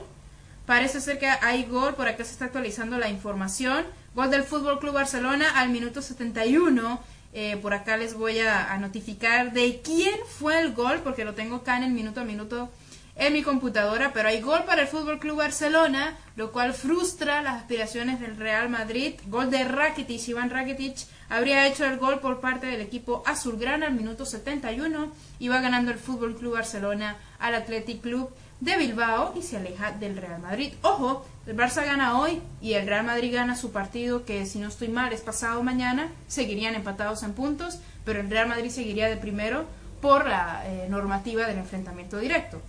Parece 0.64 1.02
ser 1.02 1.18
que 1.18 1.26
hay 1.26 1.64
gol. 1.64 1.94
Por 1.94 2.08
acá 2.08 2.24
se 2.24 2.32
está 2.32 2.46
actualizando 2.46 2.96
la 2.96 3.10
información. 3.10 3.84
Gol 4.14 4.30
del 4.30 4.44
Fútbol 4.44 4.78
Club 4.78 4.94
Barcelona 4.94 5.60
al 5.60 5.68
minuto 5.68 6.00
71 6.00 7.00
eh, 7.32 7.56
por 7.58 7.74
acá 7.74 7.96
les 7.96 8.14
voy 8.14 8.40
a, 8.40 8.76
notificar 8.78 9.52
de 9.52 9.80
quién 9.82 10.14
fue 10.26 10.60
el 10.60 10.72
gol, 10.72 11.00
porque 11.04 11.24
lo 11.24 11.34
tengo 11.34 11.56
acá 11.56 11.76
en 11.76 11.84
el 11.84 11.92
minuto 11.92 12.20
a 12.20 12.24
minuto 12.24 12.70
en 13.16 13.32
mi 13.34 13.42
computadora, 13.42 14.12
pero 14.14 14.28
hay 14.28 14.40
gol 14.40 14.64
para 14.64 14.82
el 14.82 14.88
Fútbol 14.88 15.18
Club 15.18 15.38
Barcelona, 15.38 16.16
lo 16.36 16.52
cual 16.52 16.72
frustra 16.72 17.42
las 17.42 17.56
aspiraciones 17.56 18.18
del 18.18 18.36
Real 18.36 18.70
Madrid. 18.70 19.14
Gol 19.26 19.50
de 19.50 19.64
Rakitic, 19.64 20.28
Iván 20.28 20.48
Rakitic 20.48 20.96
habría 21.28 21.66
hecho 21.66 21.84
el 21.84 21.98
gol 21.98 22.20
por 22.20 22.40
parte 22.40 22.66
del 22.66 22.80
equipo 22.80 23.22
azulgrana 23.26 23.86
al 23.86 23.94
minuto 23.94 24.24
71 24.24 25.12
y 25.38 25.48
va 25.48 25.60
ganando 25.60 25.90
el 25.90 25.98
Fútbol 25.98 26.34
Club 26.34 26.54
Barcelona 26.54 27.18
al 27.38 27.54
Athletic 27.54 28.00
Club 28.00 28.30
de 28.60 28.76
Bilbao 28.76 29.34
y 29.36 29.42
se 29.42 29.56
aleja 29.56 29.92
del 29.92 30.16
Real 30.16 30.40
Madrid. 30.40 30.72
Ojo, 30.82 31.26
el 31.46 31.56
Barça 31.56 31.84
gana 31.84 32.18
hoy 32.18 32.42
y 32.60 32.74
el 32.74 32.86
Real 32.86 33.04
Madrid 33.04 33.34
gana 33.34 33.56
su 33.56 33.72
partido 33.72 34.24
que 34.24 34.46
si 34.46 34.58
no 34.58 34.68
estoy 34.68 34.88
mal 34.88 35.12
es 35.12 35.22
pasado 35.22 35.62
mañana, 35.62 36.08
seguirían 36.28 36.74
empatados 36.74 37.22
en 37.22 37.32
puntos, 37.32 37.80
pero 38.04 38.20
el 38.20 38.30
Real 38.30 38.48
Madrid 38.48 38.70
seguiría 38.70 39.08
de 39.08 39.16
primero 39.16 39.64
por 40.00 40.28
la 40.28 40.62
eh, 40.66 40.86
normativa 40.88 41.46
del 41.46 41.58
enfrentamiento 41.58 42.18
directo. 42.18 42.60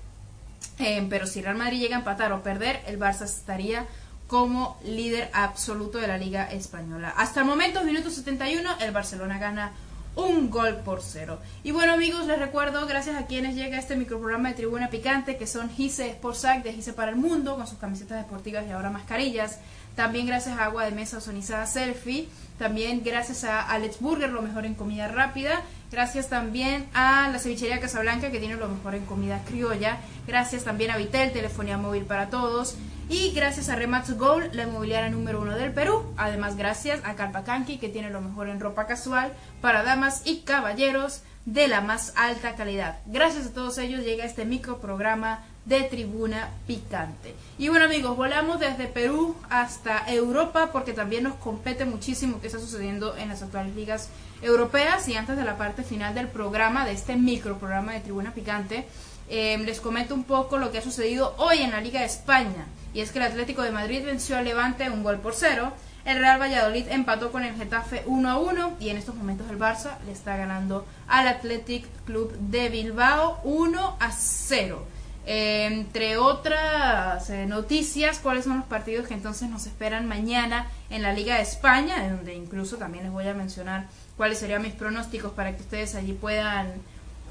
Eh, 0.80 1.06
pero 1.10 1.28
si 1.28 1.42
Real 1.42 1.58
Madrid 1.58 1.80
llega 1.80 1.96
a 1.96 2.00
empatar 2.00 2.32
o 2.32 2.44
perder, 2.44 2.82
el 2.88 3.00
Barça 3.00 3.26
estaría 3.26 3.86
como 4.28 4.80
líder 4.86 5.30
absoluto 5.34 5.98
de 5.98 6.08
la 6.08 6.18
Liga 6.18 6.50
Española. 6.50 7.14
Hasta 7.18 7.42
el 7.42 7.46
momento, 7.46 7.84
minuto 7.84 8.10
71, 8.10 8.78
el 8.80 8.92
Barcelona 8.92 9.38
gana 9.38 9.74
un 10.16 10.50
gol 10.50 10.78
por 10.78 11.02
cero. 11.02 11.40
Y 11.64 11.72
bueno 11.72 11.94
amigos, 11.94 12.26
les 12.28 12.40
recuerdo, 12.40 12.86
gracias 12.86 13.16
a 13.18 13.26
quienes 13.26 13.56
llega 13.56 13.80
este 13.80 13.96
microprograma 13.96 14.50
de 14.50 14.56
Tribuna 14.56 14.90
Picante, 14.90 15.38
que 15.38 15.48
son 15.48 15.70
Gise 15.70 16.12
Sportsac 16.14 16.64
de 16.64 16.74
Gise 16.74 16.94
para 16.94 17.12
el 17.12 17.18
Mundo, 17.18 17.56
con 17.56 17.68
sus 17.68 17.78
camisetas 17.78 18.18
deportivas 18.24 18.66
y 18.68 18.72
ahora 18.72 18.90
mascarillas. 18.90 19.60
También 19.96 20.26
gracias 20.26 20.58
a 20.58 20.66
Agua 20.66 20.86
de 20.86 20.92
Mesa 20.92 21.18
Ozonizada 21.18 21.66
Selfie. 21.66 22.28
También 22.62 23.02
gracias 23.04 23.44
a 23.44 23.60
Alex 23.60 24.00
Burger, 24.02 24.30
lo 24.30 24.44
mejor 24.44 24.68
en 24.68 24.76
comida 24.76 25.08
rápida. 25.08 25.64
Gracias 25.92 26.30
también 26.30 26.86
a 26.94 27.28
la 27.30 27.40
cevichería 27.40 27.80
Casablanca, 27.80 28.30
que 28.30 28.38
tiene 28.38 28.56
lo 28.56 28.70
mejor 28.70 28.94
en 28.94 29.04
comida 29.04 29.42
criolla. 29.48 29.98
Gracias 30.28 30.64
también 30.64 30.92
a 30.92 30.98
Vitel, 30.98 31.32
telefonía 31.32 31.80
móvil 31.80 32.06
para 32.06 32.30
todos. 32.30 32.76
Y 33.10 33.32
gracias 33.32 33.70
a 33.70 33.76
Remax 33.76 34.16
Gold, 34.16 34.54
la 34.54 34.66
inmobiliaria 34.66 35.10
número 35.10 35.42
uno 35.42 35.56
del 35.56 35.74
Perú. 35.74 36.14
Además, 36.18 36.56
gracias 36.56 37.02
a 37.04 37.16
Calpacanqui, 37.16 37.80
que 37.80 37.90
tiene 37.90 38.12
lo 38.12 38.22
mejor 38.22 38.48
en 38.48 38.60
ropa 38.60 38.86
casual 38.86 39.34
para 39.60 39.82
damas 39.82 40.22
y 40.26 40.42
caballeros 40.42 41.24
de 41.46 41.68
la 41.68 41.82
más 41.82 42.14
alta 42.16 42.54
calidad. 42.54 43.00
Gracias 43.08 43.48
a 43.48 43.54
todos 43.56 43.80
ellos 43.80 44.06
llega 44.06 44.24
este 44.24 44.46
micro 44.46 44.80
programa 44.80 45.44
de 45.66 45.84
Tribuna 45.84 46.50
Picante. 46.66 47.36
Y 47.58 47.70
bueno 47.70 47.86
amigos, 47.86 48.18
volamos 48.18 48.60
desde 48.60 48.88
Perú 48.88 49.36
hasta 49.50 50.12
Europa 50.12 50.72
porque 50.72 50.94
también 50.94 51.24
nos 51.24 51.36
compete 51.36 51.86
muchísimo 51.86 52.42
qué 52.42 52.48
está 52.48 52.60
sucediendo 52.60 53.16
en 53.16 53.30
las 53.30 53.44
actuales 53.44 53.76
ligas 53.76 54.10
europeas 54.42 55.08
y 55.08 55.16
antes 55.16 55.38
de 55.38 55.44
la 55.44 55.58
parte 55.58 55.84
final 55.84 56.16
del 56.16 56.28
programa, 56.28 56.86
de 56.86 56.94
este 56.94 57.16
micro 57.16 57.58
programa 57.58 57.94
de 57.94 58.00
Tribuna 58.00 58.34
Picante, 58.34 58.88
eh, 59.30 59.58
les 59.60 59.80
comento 59.80 60.16
un 60.16 60.24
poco 60.24 60.58
lo 60.58 60.72
que 60.72 60.80
ha 60.80 60.82
sucedido 60.82 61.36
hoy 61.38 61.60
en 61.60 61.72
la 61.72 61.80
Liga 61.80 62.00
de 62.00 62.08
España 62.08 62.66
y 62.94 63.02
es 63.02 63.12
que 63.12 63.20
el 63.20 63.26
Atlético 63.26 63.62
de 63.62 63.72
Madrid 63.72 64.04
venció 64.04 64.38
al 64.38 64.46
Levante 64.46 64.90
un 64.90 65.04
gol 65.04 65.20
por 65.20 65.34
cero. 65.34 65.72
El 66.04 66.18
Real 66.18 66.42
Valladolid 66.42 66.88
empató 66.90 67.32
con 67.32 67.44
el 67.44 67.56
Getafe 67.56 68.04
1 68.08 68.30
a 68.30 68.40
1 68.40 68.78
y 68.80 68.90
en 68.90 68.98
estos 68.98 69.16
momentos 69.16 69.50
el 69.50 69.60
Barça 69.60 70.00
le 70.06 70.12
está 70.12 70.36
ganando 70.36 70.86
al 71.08 71.28
Athletic 71.28 71.86
Club 72.06 72.36
de 72.40 72.70
Bilbao 72.70 73.40
1 73.44 73.98
a 74.00 74.12
0. 74.12 74.84
Entre 75.26 76.18
otras 76.18 77.30
eh, 77.30 77.46
noticias, 77.46 78.20
cuáles 78.20 78.46
son 78.46 78.58
los 78.58 78.66
partidos 78.66 79.08
que 79.08 79.14
entonces 79.14 79.50
nos 79.50 79.68
esperan 79.68 80.08
mañana 80.08 80.68
en 80.90 81.04
la 81.04 81.14
Liga 81.14 81.36
de 81.36 81.44
España, 81.44 82.10
donde 82.10 82.34
incluso 82.34 82.78
también 82.78 83.04
les 83.04 83.14
voy 83.14 83.28
a 83.28 83.34
mencionar 83.34 83.86
cuáles 84.18 84.40
serían 84.40 84.64
mis 84.64 84.74
pronósticos 84.74 85.32
para 85.34 85.56
que 85.56 85.62
ustedes 85.62 85.96
allí 85.96 86.14
puedan 86.14 86.74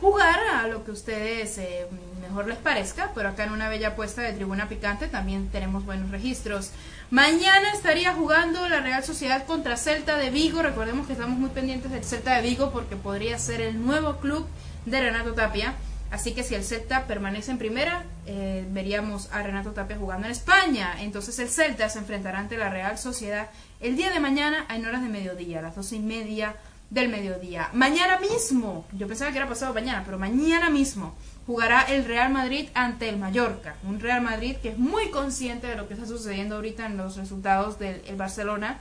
jugar 0.00 0.38
a 0.54 0.66
lo 0.66 0.85
que 0.85 0.92
ustedes 0.92 1.59
eh, 1.59 1.87
mejor 2.23 2.47
les 2.47 2.56
parezca, 2.56 3.11
pero 3.14 3.28
acá 3.28 3.44
en 3.44 3.52
una 3.52 3.68
bella 3.68 3.88
apuesta 3.88 4.23
de 4.23 4.32
tribuna 4.32 4.68
picante 4.68 5.09
también 5.09 5.49
tenemos 5.50 5.85
buenos 5.85 6.11
registros. 6.11 6.70
Mañana 7.11 7.73
estaría 7.73 8.14
jugando 8.14 8.66
la 8.68 8.80
Real 8.80 9.04
Sociedad 9.04 9.44
contra 9.47 9.76
Celta 9.76 10.16
de 10.16 10.30
Vigo, 10.30 10.62
recordemos 10.62 11.06
que 11.06 11.12
estamos 11.12 11.38
muy 11.38 11.50
pendientes 11.50 11.90
del 11.90 12.04
Celta 12.04 12.37
de 12.37 12.42
Vigo 12.42 12.70
porque 12.70 12.97
podría 12.97 13.38
ser 13.38 13.61
el 13.61 13.85
nuevo 13.85 14.16
club 14.18 14.47
de 14.87 15.00
Renato 15.00 15.35
Tapia, 15.35 15.75
así 16.11 16.33
que 16.33 16.43
si 16.43 16.55
el 16.55 16.64
Celta 16.64 17.07
permanece 17.07 17.50
en 17.50 17.59
primera, 17.59 18.05
eh, 18.26 18.67
veríamos 18.71 19.29
a 19.33 19.43
Renato 19.43 19.73
Tapia 19.73 19.97
jugando 19.97 20.26
en 20.26 20.33
España, 20.33 20.97
entonces 21.00 21.38
el 21.38 21.49
Celta 21.49 21.88
se 21.88 21.99
enfrentará 21.99 22.38
ante 22.38 22.57
la 22.57 22.71
Real 22.71 22.99
Sociedad 22.99 23.50
el 23.81 23.97
día 23.97 24.11
de 24.11 24.21
mañana 24.21 24.67
en 24.71 24.87
horas 24.87 25.02
de 25.02 25.09
mediodía, 25.09 25.62
las 25.62 25.76
doce 25.76 25.97
y 25.97 26.00
media 26.00 26.57
del 26.90 27.09
mediodía. 27.09 27.71
Mañana 27.73 28.19
mismo, 28.19 28.85
yo 28.93 29.07
pensaba 29.07 29.31
que 29.31 29.38
era 29.38 29.49
pasado 29.49 29.73
mañana, 29.73 30.02
pero 30.05 30.19
mañana 30.19 30.71
mismo 30.71 31.14
jugará 31.47 31.83
el 31.83 32.05
Real 32.05 32.33
Madrid 32.33 32.69
ante 32.75 33.09
el 33.09 33.17
Mallorca. 33.17 33.76
Un 33.85 34.00
Real 34.00 34.21
Madrid 34.21 34.57
que 34.61 34.71
es 34.71 34.79
muy 34.79 35.11
consciente 35.11 35.69
de 35.69 35.76
lo 35.76 35.88
que 35.88 35.95
está 35.95 36.07
sucediendo 36.07 36.57
ahorita 36.57 36.87
en 36.87 36.97
los 36.97 37.17
resultados 37.17 37.79
del 37.79 38.02
Barcelona 38.17 38.81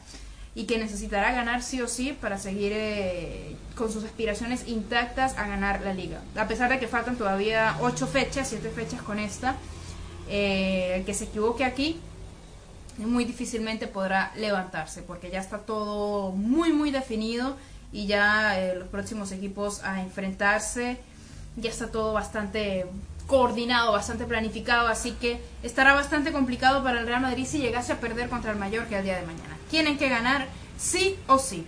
y 0.56 0.65
que 0.65 0.77
necesitará 0.77 1.32
ganar 1.32 1.62
sí 1.62 1.82
o 1.82 1.88
sí 1.88 2.18
para 2.20 2.38
seguir 2.38 2.72
eh, 2.75 3.56
con 3.75 3.91
sus 3.91 4.03
aspiraciones 4.03 4.68
intactas 4.68 5.38
a 5.38 5.48
ganar 5.48 5.82
la 5.82 5.94
liga. 5.94 6.22
A 6.36 6.48
pesar 6.48 6.70
de 6.70 6.79
que 6.79 6.88
faltan 6.88 7.18
todavía 7.18 7.77
ocho 7.82 8.08
fechas, 8.08 8.50
siete 8.50 8.70
fechas 8.70 9.01
con 9.01 9.20
esta, 9.20 9.56
eh, 10.27 10.96
el 10.98 11.06
que 11.06 11.13
se 11.13 11.25
equivoque 11.25 11.63
aquí 11.63 12.00
muy 12.98 13.24
difícilmente 13.24 13.88
podrá 13.88 14.34
levantarse 14.36 15.01
porque 15.01 15.32
ya 15.32 15.39
está 15.39 15.60
todo 15.60 16.32
muy 16.32 16.74
muy 16.74 16.91
definido 16.91 17.56
y 17.91 18.08
ya 18.08 18.60
eh, 18.60 18.75
los 18.75 18.88
próximos 18.89 19.32
equipos 19.32 19.84
a 19.84 20.01
enfrentarse. 20.01 20.98
Ya 21.56 21.70
está 21.70 21.91
todo 21.91 22.13
bastante 22.13 22.86
coordinado, 23.30 23.92
bastante 23.92 24.26
planificado, 24.26 24.88
así 24.88 25.12
que 25.12 25.40
estará 25.62 25.94
bastante 25.94 26.32
complicado 26.32 26.84
para 26.84 27.00
el 27.00 27.06
Real 27.06 27.22
Madrid 27.22 27.46
si 27.46 27.60
llegase 27.60 27.94
a 27.94 28.00
perder 28.00 28.28
contra 28.28 28.52
el 28.52 28.58
Mallorca 28.58 28.98
el 28.98 29.06
día 29.06 29.18
de 29.18 29.26
mañana. 29.26 29.56
Tienen 29.70 30.00
que 30.00 30.10
ganar 30.10 30.48
sí 30.78 31.16
o 31.28 31.38
sí. 31.38 31.66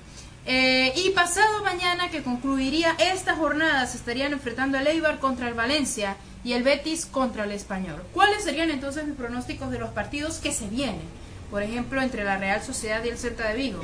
Eh, 0.48 0.92
y 0.96 1.12
pasado 1.12 1.64
mañana 1.64 2.10
que 2.10 2.24
concluiría 2.24 2.96
esta 2.98 3.36
jornada 3.36 3.86
se 3.86 3.98
estarían 3.98 4.34
enfrentando 4.34 4.80
el 4.80 4.88
Eibar 4.88 5.20
contra 5.20 5.48
el 5.48 5.54
Valencia 5.54 6.18
y 6.44 6.54
el 6.54 6.64
Betis 6.64 7.06
contra 7.06 7.44
el 7.44 7.52
Español. 7.52 8.02
¿Cuáles 8.12 8.44
serían 8.44 8.72
entonces 8.72 9.06
mis 9.06 9.16
pronósticos 9.16 9.70
de 9.70 9.78
los 9.78 9.92
partidos 9.92 10.40
que 10.40 10.52
se 10.52 10.68
vienen? 10.68 11.22
Por 11.52 11.62
ejemplo, 11.62 12.02
entre 12.02 12.24
la 12.24 12.38
Real 12.38 12.64
Sociedad 12.64 13.04
y 13.04 13.10
el 13.10 13.20
Celta 13.20 13.48
de 13.50 13.56
Vigo. 13.56 13.84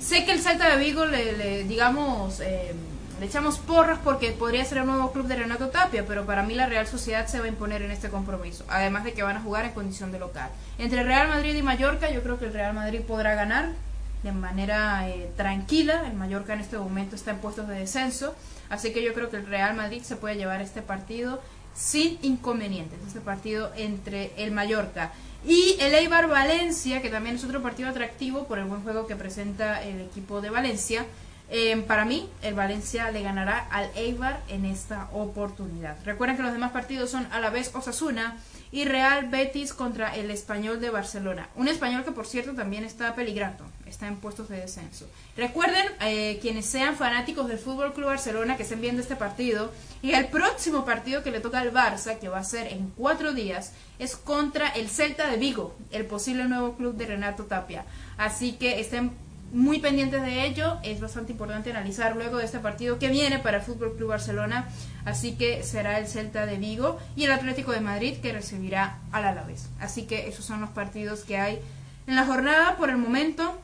Sé 0.00 0.24
que 0.24 0.32
el 0.32 0.40
Salta 0.40 0.74
de 0.74 0.82
Vigo 0.82 1.04
le, 1.04 1.64
digamos, 1.64 2.40
eh, 2.40 2.72
le 3.18 3.26
echamos 3.26 3.58
porras 3.58 3.98
porque 4.02 4.30
podría 4.30 4.64
ser 4.64 4.78
el 4.78 4.86
nuevo 4.86 5.12
club 5.12 5.26
de 5.26 5.36
Renato 5.36 5.68
Tapia, 5.68 6.06
pero 6.06 6.24
para 6.24 6.42
mí 6.42 6.54
la 6.54 6.66
Real 6.66 6.86
Sociedad 6.86 7.26
se 7.26 7.40
va 7.40 7.46
a 7.46 7.48
imponer 7.48 7.82
en 7.82 7.90
este 7.90 8.10
compromiso, 8.10 8.64
además 8.68 9.04
de 9.04 9.12
que 9.12 9.22
van 9.22 9.36
a 9.36 9.40
jugar 9.40 9.64
en 9.64 9.72
condición 9.72 10.12
de 10.12 10.18
local. 10.18 10.50
Entre 10.78 11.02
Real 11.02 11.28
Madrid 11.28 11.54
y 11.54 11.62
Mallorca, 11.62 12.10
yo 12.10 12.22
creo 12.22 12.38
que 12.38 12.46
el 12.46 12.52
Real 12.52 12.74
Madrid 12.74 13.00
podrá 13.00 13.34
ganar 13.34 13.72
de 14.22 14.32
manera 14.32 15.08
eh, 15.08 15.30
tranquila. 15.36 16.04
El 16.06 16.14
Mallorca 16.14 16.54
en 16.54 16.60
este 16.60 16.78
momento 16.78 17.16
está 17.16 17.32
en 17.32 17.38
puestos 17.38 17.68
de 17.68 17.74
descenso, 17.74 18.34
así 18.70 18.92
que 18.92 19.02
yo 19.02 19.14
creo 19.14 19.30
que 19.30 19.36
el 19.36 19.46
Real 19.46 19.74
Madrid 19.74 20.02
se 20.02 20.16
puede 20.16 20.36
llevar 20.36 20.60
este 20.60 20.82
partido 20.82 21.40
sin 21.74 22.18
inconvenientes, 22.22 22.98
este 23.06 23.20
partido 23.20 23.72
entre 23.76 24.32
el 24.36 24.50
Mallorca 24.50 25.12
y 25.46 25.76
el 25.80 25.94
Eibar 25.94 26.28
Valencia, 26.28 27.00
que 27.00 27.08
también 27.08 27.36
es 27.36 27.44
otro 27.44 27.62
partido 27.62 27.88
atractivo 27.88 28.44
por 28.44 28.58
el 28.58 28.64
buen 28.64 28.82
juego 28.82 29.06
que 29.06 29.14
presenta 29.14 29.82
el 29.82 30.00
equipo 30.00 30.40
de 30.40 30.50
Valencia. 30.50 31.06
Eh, 31.50 31.82
para 31.86 32.04
mí, 32.04 32.28
el 32.42 32.54
Valencia 32.54 33.10
le 33.10 33.22
ganará 33.22 33.58
al 33.70 33.90
Eibar 33.94 34.42
en 34.48 34.66
esta 34.66 35.08
oportunidad. 35.12 35.96
Recuerden 36.04 36.36
que 36.36 36.42
los 36.42 36.52
demás 36.52 36.72
partidos 36.72 37.10
son 37.10 37.26
a 37.32 37.40
la 37.40 37.48
vez 37.48 37.74
Osasuna 37.74 38.36
y 38.70 38.84
Real 38.84 39.28
Betis 39.28 39.72
contra 39.72 40.14
el 40.14 40.30
Español 40.30 40.78
de 40.78 40.90
Barcelona. 40.90 41.48
Un 41.56 41.68
español 41.68 42.04
que, 42.04 42.12
por 42.12 42.26
cierto, 42.26 42.54
también 42.54 42.84
está 42.84 43.14
peligrando, 43.14 43.64
está 43.86 44.06
en 44.06 44.16
puestos 44.16 44.50
de 44.50 44.60
descenso. 44.60 45.06
Recuerden, 45.38 45.86
eh, 46.02 46.38
quienes 46.42 46.66
sean 46.66 46.96
fanáticos 46.96 47.48
del 47.48 47.58
Fútbol 47.58 47.94
Club 47.94 48.08
Barcelona 48.08 48.58
que 48.58 48.64
estén 48.64 48.82
viendo 48.82 49.00
este 49.00 49.16
partido, 49.16 49.72
y 50.02 50.12
el 50.12 50.26
próximo 50.26 50.84
partido 50.84 51.22
que 51.22 51.30
le 51.30 51.40
toca 51.40 51.60
al 51.60 51.72
Barça, 51.72 52.18
que 52.18 52.28
va 52.28 52.40
a 52.40 52.44
ser 52.44 52.70
en 52.70 52.92
cuatro 52.94 53.32
días, 53.32 53.72
es 53.98 54.16
contra 54.16 54.68
el 54.68 54.90
Celta 54.90 55.30
de 55.30 55.38
Vigo, 55.38 55.74
el 55.90 56.04
posible 56.04 56.44
nuevo 56.44 56.74
club 56.74 56.94
de 56.94 57.06
Renato 57.06 57.44
Tapia. 57.44 57.86
Así 58.18 58.52
que 58.52 58.80
estén 58.80 59.12
muy 59.52 59.78
pendientes 59.78 60.22
de 60.22 60.46
ello. 60.46 60.78
Es 60.82 61.00
bastante 61.00 61.32
importante 61.32 61.70
analizar 61.70 62.16
luego 62.16 62.38
de 62.38 62.44
este 62.44 62.58
partido 62.58 62.98
que 62.98 63.08
viene 63.08 63.38
para 63.38 63.58
el 63.58 63.62
Fútbol 63.62 63.96
Club 63.96 64.10
Barcelona. 64.10 64.68
Así 65.04 65.36
que 65.36 65.62
será 65.62 65.98
el 65.98 66.06
Celta 66.06 66.46
de 66.46 66.56
Vigo 66.56 66.98
y 67.16 67.24
el 67.24 67.32
Atlético 67.32 67.72
de 67.72 67.80
Madrid 67.80 68.18
que 68.18 68.32
recibirá 68.32 68.98
al 69.12 69.24
Alavés. 69.24 69.68
Así 69.80 70.06
que 70.06 70.28
esos 70.28 70.44
son 70.44 70.60
los 70.60 70.70
partidos 70.70 71.24
que 71.24 71.38
hay 71.38 71.60
en 72.06 72.16
la 72.16 72.24
jornada 72.26 72.76
por 72.76 72.90
el 72.90 72.96
momento. 72.96 73.60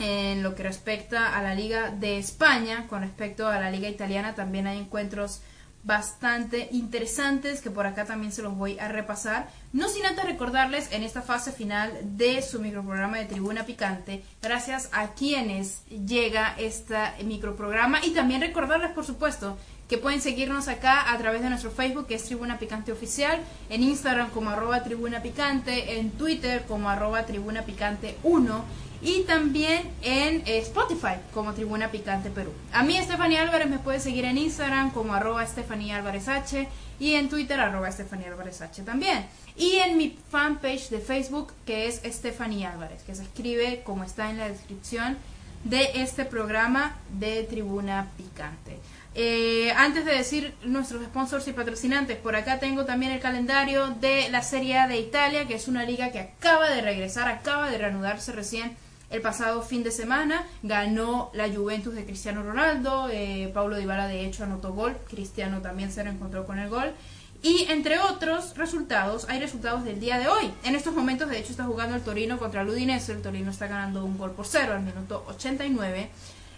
En 0.00 0.44
lo 0.44 0.54
que 0.54 0.62
respecta 0.62 1.36
a 1.36 1.42
la 1.42 1.56
Liga 1.56 1.90
de 1.90 2.18
España, 2.18 2.86
con 2.88 3.02
respecto 3.02 3.48
a 3.48 3.58
la 3.58 3.68
Liga 3.68 3.88
Italiana, 3.88 4.36
también 4.36 4.68
hay 4.68 4.78
encuentros 4.78 5.40
bastante 5.84 6.68
interesantes 6.72 7.60
que 7.60 7.70
por 7.70 7.86
acá 7.86 8.04
también 8.04 8.32
se 8.32 8.42
los 8.42 8.56
voy 8.56 8.78
a 8.78 8.88
repasar. 8.88 9.48
No 9.72 9.88
sin 9.88 10.06
antes 10.06 10.24
recordarles 10.24 10.90
en 10.92 11.02
esta 11.02 11.22
fase 11.22 11.52
final 11.52 11.92
de 12.02 12.42
su 12.42 12.60
microprograma 12.60 13.18
de 13.18 13.26
Tribuna 13.26 13.64
Picante, 13.64 14.22
gracias 14.42 14.88
a 14.92 15.08
quienes 15.08 15.84
llega 15.88 16.54
este 16.58 16.96
microprograma 17.24 18.04
y 18.04 18.10
también 18.10 18.40
recordarles 18.40 18.92
por 18.92 19.04
supuesto 19.04 19.56
que 19.88 19.98
pueden 19.98 20.20
seguirnos 20.20 20.68
acá 20.68 21.10
a 21.12 21.18
través 21.18 21.42
de 21.42 21.48
nuestro 21.48 21.70
Facebook 21.70 22.06
que 22.06 22.14
es 22.14 22.24
Tribuna 22.24 22.58
Picante 22.58 22.92
Oficial, 22.92 23.40
en 23.70 23.82
Instagram 23.82 24.30
como 24.30 24.50
arroba 24.50 24.82
Tribuna 24.84 25.22
Picante, 25.22 25.98
en 25.98 26.10
Twitter 26.10 26.64
como 26.68 26.90
arroba 26.90 27.24
Tribuna 27.24 27.62
Picante 27.62 28.16
1 28.22 28.64
y 29.00 29.22
también 29.22 29.82
en 30.02 30.42
eh, 30.46 30.58
Spotify 30.58 31.14
como 31.32 31.54
Tribuna 31.54 31.90
Picante 31.90 32.30
Perú. 32.30 32.52
A 32.72 32.82
mí 32.82 32.96
Estefanía 32.96 33.42
Álvarez 33.42 33.68
me 33.68 33.78
puede 33.78 34.00
seguir 34.00 34.24
en 34.24 34.38
Instagram 34.38 34.90
como 34.90 35.14
arroba 35.14 35.42
Estefanía 35.42 35.96
Álvarez 35.96 36.28
H 36.28 36.68
y 36.98 37.14
en 37.14 37.28
Twitter 37.28 37.60
arroba 37.60 37.88
Estefanía 37.88 38.28
Álvarez 38.28 38.60
H 38.60 38.82
también. 38.82 39.26
Y 39.56 39.76
en 39.76 39.96
mi 39.96 40.18
fanpage 40.30 40.90
de 40.90 40.98
Facebook 40.98 41.52
que 41.64 41.86
es 41.86 42.04
Estefanía 42.04 42.72
Álvarez, 42.72 43.02
que 43.04 43.14
se 43.14 43.22
escribe 43.22 43.82
como 43.84 44.04
está 44.04 44.30
en 44.30 44.38
la 44.38 44.48
descripción 44.48 45.16
de 45.64 46.02
este 46.02 46.24
programa 46.24 46.96
de 47.18 47.44
Tribuna 47.44 48.10
Picante. 48.16 48.78
Eh, 49.14 49.72
antes 49.76 50.04
de 50.04 50.12
decir 50.12 50.54
nuestros 50.62 51.02
sponsors 51.04 51.48
y 51.48 51.52
patrocinantes, 51.52 52.16
por 52.18 52.36
acá 52.36 52.60
tengo 52.60 52.84
también 52.84 53.12
el 53.12 53.20
calendario 53.20 53.88
de 54.00 54.28
la 54.30 54.42
Serie 54.42 54.78
A 54.78 54.86
de 54.86 54.98
Italia, 54.98 55.46
que 55.46 55.54
es 55.54 55.66
una 55.66 55.84
liga 55.84 56.12
que 56.12 56.20
acaba 56.20 56.70
de 56.70 56.82
regresar, 56.82 57.28
acaba 57.28 57.70
de 57.70 57.78
reanudarse 57.78 58.32
recién 58.32 58.76
el 59.10 59.22
pasado 59.22 59.62
fin 59.62 59.82
de 59.82 59.90
semana 59.90 60.44
ganó 60.62 61.30
la 61.32 61.48
Juventus 61.48 61.94
de 61.94 62.04
Cristiano 62.04 62.42
Ronaldo, 62.42 63.08
eh, 63.10 63.50
Paulo 63.54 63.78
Dybala 63.78 64.06
de 64.06 64.26
hecho 64.26 64.44
anotó 64.44 64.74
gol, 64.74 64.98
Cristiano 65.08 65.62
también 65.62 65.90
se 65.90 66.02
reencontró 66.02 66.44
con 66.46 66.58
el 66.58 66.68
gol. 66.68 66.92
Y 67.40 67.66
entre 67.70 68.00
otros 68.00 68.56
resultados, 68.56 69.26
hay 69.28 69.40
resultados 69.40 69.84
del 69.84 70.00
día 70.00 70.18
de 70.18 70.28
hoy. 70.28 70.50
En 70.64 70.74
estos 70.74 70.92
momentos, 70.92 71.30
de 71.30 71.38
hecho, 71.38 71.52
está 71.52 71.64
jugando 71.64 71.94
el 71.94 72.02
Torino 72.02 72.36
contra 72.36 72.62
el 72.62 72.68
Udinese. 72.68 73.12
El 73.12 73.22
Torino 73.22 73.52
está 73.52 73.68
ganando 73.68 74.04
un 74.04 74.18
gol 74.18 74.32
por 74.32 74.44
cero 74.44 74.72
al 74.72 74.82
minuto 74.82 75.24
89. 75.28 76.10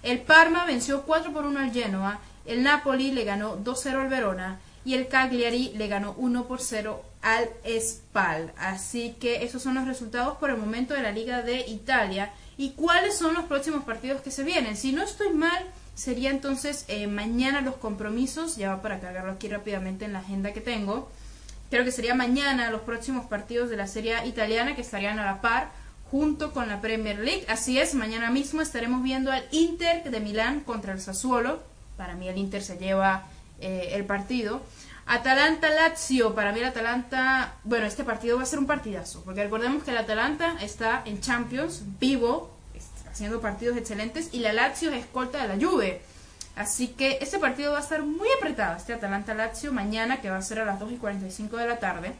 El 0.02 0.20
Parma 0.22 0.64
venció 0.64 1.02
4 1.02 1.34
por 1.34 1.44
1 1.44 1.60
al 1.60 1.70
Genoa. 1.70 2.18
El 2.44 2.62
Napoli 2.62 3.12
le 3.12 3.24
ganó 3.24 3.56
2-0 3.58 4.00
al 4.00 4.08
Verona. 4.08 4.60
Y 4.84 4.94
el 4.94 5.08
Cagliari 5.08 5.72
le 5.76 5.88
ganó 5.88 6.14
1 6.16 6.46
por 6.46 6.60
0 6.60 7.04
al 7.22 7.50
Spal. 7.80 8.52
Así 8.56 9.14
que 9.20 9.44
esos 9.44 9.62
son 9.62 9.74
los 9.74 9.86
resultados 9.86 10.38
por 10.38 10.50
el 10.50 10.56
momento 10.56 10.94
de 10.94 11.02
la 11.02 11.12
Liga 11.12 11.42
de 11.42 11.60
Italia 11.66 12.32
y 12.56 12.70
cuáles 12.70 13.16
son 13.16 13.34
los 13.34 13.44
próximos 13.44 13.84
partidos 13.84 14.22
que 14.22 14.30
se 14.30 14.44
vienen. 14.44 14.76
Si 14.76 14.92
no 14.92 15.02
estoy 15.02 15.30
mal, 15.30 15.64
sería 15.94 16.30
entonces 16.30 16.84
eh, 16.88 17.06
mañana 17.06 17.60
los 17.60 17.76
compromisos, 17.76 18.56
ya 18.56 18.74
va 18.74 18.82
para 18.82 19.00
cargarlo 19.00 19.32
aquí 19.32 19.48
rápidamente 19.48 20.04
en 20.04 20.12
la 20.12 20.20
agenda 20.20 20.52
que 20.52 20.60
tengo. 20.60 21.10
Creo 21.70 21.84
que 21.84 21.92
sería 21.92 22.14
mañana 22.14 22.70
los 22.70 22.82
próximos 22.82 23.26
partidos 23.26 23.70
de 23.70 23.76
la 23.76 23.86
Serie 23.86 24.26
italiana 24.26 24.74
que 24.74 24.80
estarían 24.80 25.18
a 25.18 25.24
la 25.24 25.40
par 25.40 25.70
junto 26.10 26.52
con 26.52 26.68
la 26.68 26.80
Premier 26.80 27.18
League. 27.18 27.46
Así 27.48 27.78
es, 27.78 27.94
mañana 27.94 28.30
mismo 28.30 28.60
estaremos 28.60 29.02
viendo 29.02 29.30
al 29.30 29.44
Inter 29.52 30.10
de 30.10 30.20
Milán 30.20 30.60
contra 30.60 30.92
el 30.92 31.00
Sassuolo. 31.00 31.62
Para 32.00 32.14
mí 32.14 32.30
el 32.30 32.38
Inter 32.38 32.62
se 32.62 32.78
lleva 32.78 33.24
eh, 33.60 33.90
el 33.92 34.06
partido. 34.06 34.62
Atalanta-Lazio, 35.04 36.34
para 36.34 36.50
mí 36.50 36.60
el 36.60 36.64
Atalanta, 36.64 37.56
bueno, 37.62 37.84
este 37.84 38.04
partido 38.04 38.38
va 38.38 38.42
a 38.42 38.46
ser 38.46 38.58
un 38.58 38.66
partidazo, 38.66 39.22
porque 39.22 39.44
recordemos 39.44 39.84
que 39.84 39.90
el 39.90 39.98
Atalanta 39.98 40.56
está 40.62 41.02
en 41.04 41.20
Champions, 41.20 41.82
vivo, 42.00 42.56
haciendo 43.12 43.42
partidos 43.42 43.76
excelentes, 43.76 44.30
y 44.32 44.38
la 44.38 44.54
Lazio 44.54 44.90
es 44.90 45.00
escolta 45.00 45.46
de 45.46 45.54
la 45.54 45.62
Juve. 45.62 46.00
Así 46.56 46.88
que 46.88 47.18
este 47.20 47.38
partido 47.38 47.72
va 47.72 47.80
a 47.80 47.82
estar 47.82 48.00
muy 48.00 48.28
apretado, 48.38 48.78
este 48.78 48.94
Atalanta-Lazio, 48.94 49.70
mañana, 49.74 50.22
que 50.22 50.30
va 50.30 50.38
a 50.38 50.42
ser 50.42 50.60
a 50.60 50.64
las 50.64 50.80
2 50.80 50.92
y 50.92 50.96
45 50.96 51.54
de 51.58 51.66
la 51.66 51.78
tarde. 51.80 52.14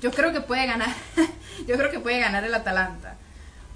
Yo 0.00 0.12
creo 0.12 0.32
que 0.32 0.42
puede 0.42 0.64
ganar, 0.66 0.94
yo 1.66 1.76
creo 1.76 1.90
que 1.90 1.98
puede 1.98 2.20
ganar 2.20 2.44
el 2.44 2.54
Atalanta, 2.54 3.16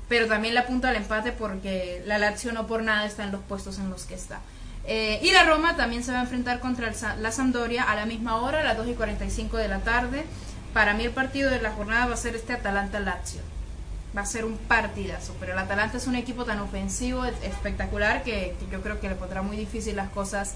pero 0.09 0.29
también 0.29 0.55
le 0.55 0.61
apunta 0.61 0.91
al 0.91 0.97
empate 0.97 1.33
porque 1.33 2.01
la 2.07 2.19
Lazio 2.19 2.53
no 2.53 2.69
por 2.69 2.85
nada 2.85 3.07
está 3.07 3.25
en 3.25 3.33
los 3.33 3.43
puestos 3.43 3.81
en 3.81 3.91
los 3.91 4.05
que 4.05 4.15
está. 4.15 4.39
Eh, 4.87 5.21
y 5.23 5.33
la 5.33 5.45
Roma 5.45 5.77
también 5.77 6.03
se 6.03 6.13
va 6.13 6.19
a 6.19 6.23
enfrentar 6.23 6.61
contra 6.61 6.93
la 7.19 7.33
Sampdoria 7.33 7.83
a 7.83 7.95
la 7.95 8.07
misma 8.07 8.37
hora, 8.37 8.61
a 8.61 8.65
las 8.65 8.77
2 8.77 8.89
y 8.89 8.95
45 8.95 9.57
de 9.59 9.69
la 9.69 9.81
tarde. 9.81 10.25
Para 10.73 10.95
mí 10.95 11.05
el 11.05 11.11
partido 11.11 11.51
de 11.51 11.61
la 11.61 11.73
jornada 11.73 12.07
va 12.07 12.15
a 12.15 12.17
ser 12.17 12.37
este 12.37 12.53
Atalanta-Lazio. 12.53 13.41
Va 14.17 14.23
a 14.23 14.27
ser 14.27 14.45
un 14.45 14.57
partidazo, 14.57 15.37
pero 15.39 15.53
el 15.53 15.59
Atalanta 15.59 15.99
es 15.99 16.07
un 16.07 16.15
equipo 16.15 16.45
tan 16.45 16.61
ofensivo, 16.61 17.25
espectacular, 17.25 18.23
que, 18.23 18.57
yo 18.71 18.81
creo 18.81 19.01
que 19.01 19.09
le 19.09 19.15
pondrá 19.15 19.43
muy 19.43 19.57
difícil 19.57 19.97
las 19.97 20.09
cosas 20.09 20.55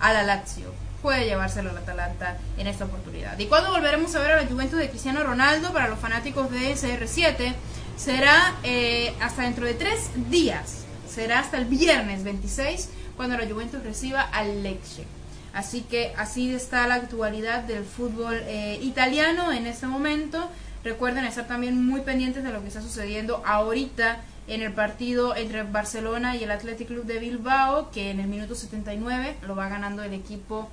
a 0.00 0.12
la 0.12 0.22
Lazio. 0.22 0.72
Puede 1.02 1.26
llevárselo 1.26 1.70
al 1.70 1.78
Atalanta 1.78 2.38
en 2.56 2.66
esta 2.66 2.86
oportunidad. 2.86 3.38
¿Y 3.38 3.46
cuándo 3.46 3.70
volveremos 3.70 4.14
a 4.14 4.20
ver 4.20 4.32
a 4.32 4.42
la 4.42 4.48
Juventus 4.48 4.78
de 4.78 4.88
Cristiano 4.88 5.22
Ronaldo 5.22 5.72
para 5.72 5.88
los 5.88 5.98
fanáticos 5.98 6.50
de 6.50 6.72
CR7? 6.74 7.54
Será 7.96 8.54
eh, 8.62 9.14
hasta 9.20 9.42
dentro 9.42 9.66
de 9.66 9.74
tres 9.74 10.08
días. 10.30 10.84
Será 11.06 11.40
hasta 11.40 11.58
el 11.58 11.66
viernes 11.66 12.24
26 12.24 12.88
cuando 13.16 13.36
la 13.36 13.46
Juventus 13.46 13.82
reciba 13.82 14.22
al 14.22 14.62
Lecce. 14.62 15.04
Así 15.52 15.82
que 15.82 16.12
así 16.16 16.52
está 16.52 16.86
la 16.88 16.96
actualidad 16.96 17.62
del 17.62 17.84
fútbol 17.84 18.40
eh, 18.46 18.78
italiano 18.82 19.52
en 19.52 19.66
este 19.66 19.86
momento. 19.86 20.50
Recuerden 20.82 21.24
estar 21.24 21.46
también 21.46 21.86
muy 21.86 22.00
pendientes 22.00 22.42
de 22.42 22.52
lo 22.52 22.60
que 22.60 22.68
está 22.68 22.82
sucediendo 22.82 23.42
ahorita 23.46 24.20
en 24.48 24.62
el 24.62 24.72
partido 24.72 25.34
entre 25.36 25.62
Barcelona 25.62 26.36
y 26.36 26.44
el 26.44 26.50
Athletic 26.50 26.88
Club 26.88 27.04
de 27.04 27.18
Bilbao, 27.18 27.90
que 27.90 28.10
en 28.10 28.20
el 28.20 28.26
minuto 28.26 28.54
79 28.54 29.36
lo 29.46 29.56
va 29.56 29.68
ganando 29.68 30.02
el 30.02 30.12
equipo 30.12 30.68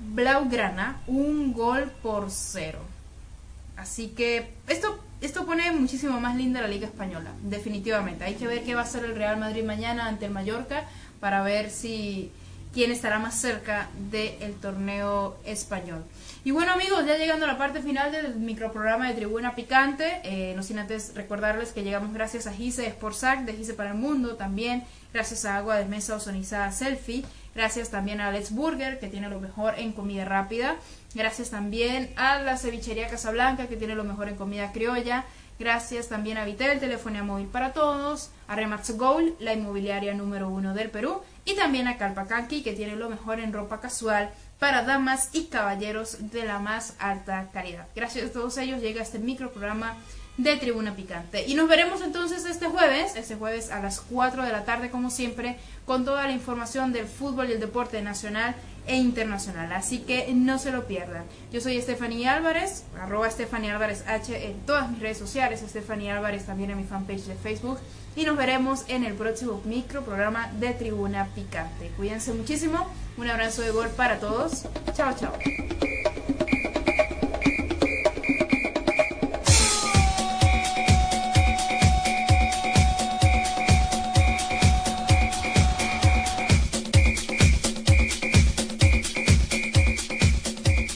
Blaugrana, 0.00 1.00
un 1.06 1.52
gol 1.52 1.92
por 2.02 2.30
cero. 2.30 2.80
Así 3.76 4.08
que 4.08 4.50
esto, 4.68 4.98
esto 5.20 5.46
pone 5.46 5.70
muchísimo 5.72 6.20
más 6.20 6.36
linda 6.36 6.60
la 6.60 6.68
Liga 6.68 6.86
Española, 6.86 7.30
definitivamente. 7.42 8.24
Hay 8.24 8.34
que 8.34 8.46
ver 8.46 8.64
qué 8.64 8.74
va 8.74 8.80
a 8.80 8.84
hacer 8.84 9.04
el 9.04 9.14
Real 9.14 9.36
Madrid 9.36 9.64
mañana 9.64 10.06
ante 10.06 10.26
el 10.26 10.32
Mallorca 10.32 10.84
para 11.24 11.42
ver 11.42 11.70
si 11.70 12.30
quién 12.74 12.92
estará 12.92 13.18
más 13.18 13.34
cerca 13.34 13.88
del 14.10 14.52
torneo 14.60 15.38
español. 15.46 16.04
Y 16.44 16.50
bueno 16.50 16.72
amigos, 16.72 17.06
ya 17.06 17.16
llegando 17.16 17.46
a 17.46 17.48
la 17.48 17.56
parte 17.56 17.80
final 17.80 18.12
del 18.12 18.34
microprograma 18.34 19.08
de 19.08 19.14
Tribuna 19.14 19.54
Picante, 19.54 20.20
eh, 20.22 20.52
no 20.54 20.62
sin 20.62 20.78
antes 20.78 21.14
recordarles 21.14 21.72
que 21.72 21.82
llegamos 21.82 22.12
gracias 22.12 22.46
a 22.46 22.52
Gise 22.52 22.90
Sportsac 22.90 23.46
de 23.46 23.54
Gise 23.54 23.72
para 23.72 23.92
el 23.92 23.96
Mundo, 23.96 24.36
también 24.36 24.84
gracias 25.14 25.46
a 25.46 25.56
Agua 25.56 25.76
de 25.76 25.86
Mesa 25.86 26.14
Ozonizada 26.14 26.70
Selfie, 26.72 27.24
gracias 27.54 27.88
también 27.88 28.20
a 28.20 28.30
Let's 28.30 28.50
Burger 28.50 28.98
que 29.00 29.08
tiene 29.08 29.30
lo 29.30 29.40
mejor 29.40 29.78
en 29.78 29.92
comida 29.92 30.26
rápida, 30.26 30.76
gracias 31.14 31.48
también 31.48 32.12
a 32.16 32.38
la 32.40 32.58
cevichería 32.58 33.08
Casablanca 33.08 33.66
que 33.66 33.76
tiene 33.76 33.94
lo 33.94 34.04
mejor 34.04 34.28
en 34.28 34.36
comida 34.36 34.72
criolla, 34.72 35.24
Gracias 35.58 36.08
también 36.08 36.36
a 36.36 36.44
Vitel, 36.44 36.80
telefonía 36.80 37.22
móvil 37.22 37.46
para 37.46 37.72
todos, 37.72 38.30
a 38.48 38.56
Remax 38.56 38.96
Gold, 38.96 39.34
la 39.38 39.52
inmobiliaria 39.52 40.12
número 40.12 40.48
uno 40.48 40.74
del 40.74 40.90
Perú, 40.90 41.22
y 41.44 41.54
también 41.54 41.86
a 41.86 41.96
Calpacanqui, 41.96 42.62
que 42.62 42.72
tiene 42.72 42.96
lo 42.96 43.08
mejor 43.08 43.38
en 43.38 43.52
ropa 43.52 43.80
casual 43.80 44.30
para 44.58 44.82
damas 44.82 45.30
y 45.32 45.44
caballeros 45.44 46.30
de 46.32 46.44
la 46.44 46.58
más 46.58 46.94
alta 46.98 47.50
calidad. 47.52 47.86
Gracias 47.94 48.30
a 48.30 48.32
todos 48.32 48.58
ellos 48.58 48.80
llega 48.80 49.02
este 49.02 49.18
microprograma 49.20 49.96
de 50.36 50.56
Tribuna 50.56 50.96
Picante. 50.96 51.46
Y 51.46 51.54
nos 51.54 51.68
veremos 51.68 52.00
entonces 52.00 52.44
este 52.44 52.66
jueves, 52.66 53.14
este 53.14 53.36
jueves 53.36 53.70
a 53.70 53.80
las 53.80 54.00
4 54.00 54.42
de 54.42 54.50
la 54.50 54.64
tarde 54.64 54.90
como 54.90 55.10
siempre, 55.10 55.58
con 55.86 56.04
toda 56.04 56.26
la 56.26 56.32
información 56.32 56.92
del 56.92 57.06
fútbol 57.06 57.50
y 57.50 57.52
el 57.52 57.60
deporte 57.60 58.02
nacional 58.02 58.56
e 58.86 58.96
internacional. 58.96 59.72
Así 59.72 59.98
que 60.00 60.32
no 60.34 60.58
se 60.58 60.70
lo 60.70 60.86
pierdan. 60.86 61.24
Yo 61.52 61.60
soy 61.60 61.80
Stephanie 61.80 62.28
Álvarez, 62.28 62.84
arroba 63.00 63.30
Stephanie 63.30 63.70
Álvarez 63.70 64.04
H 64.06 64.50
en 64.50 64.60
todas 64.60 64.90
mis 64.90 65.00
redes 65.00 65.18
sociales, 65.18 65.64
Stephanie 65.66 66.10
Álvarez 66.10 66.46
también 66.46 66.70
en 66.70 66.78
mi 66.78 66.84
fanpage 66.84 67.24
de 67.24 67.34
Facebook. 67.34 67.78
Y 68.16 68.24
nos 68.24 68.36
veremos 68.36 68.84
en 68.88 69.04
el 69.04 69.14
próximo 69.14 69.60
micro 69.64 70.02
programa 70.02 70.52
de 70.60 70.72
Tribuna 70.72 71.26
Picante. 71.34 71.90
Cuídense 71.96 72.32
muchísimo. 72.32 72.86
Un 73.16 73.28
abrazo 73.28 73.62
de 73.62 73.70
gol 73.70 73.88
para 73.88 74.20
todos. 74.20 74.66
Chao, 74.94 75.14
chao. 75.18 75.32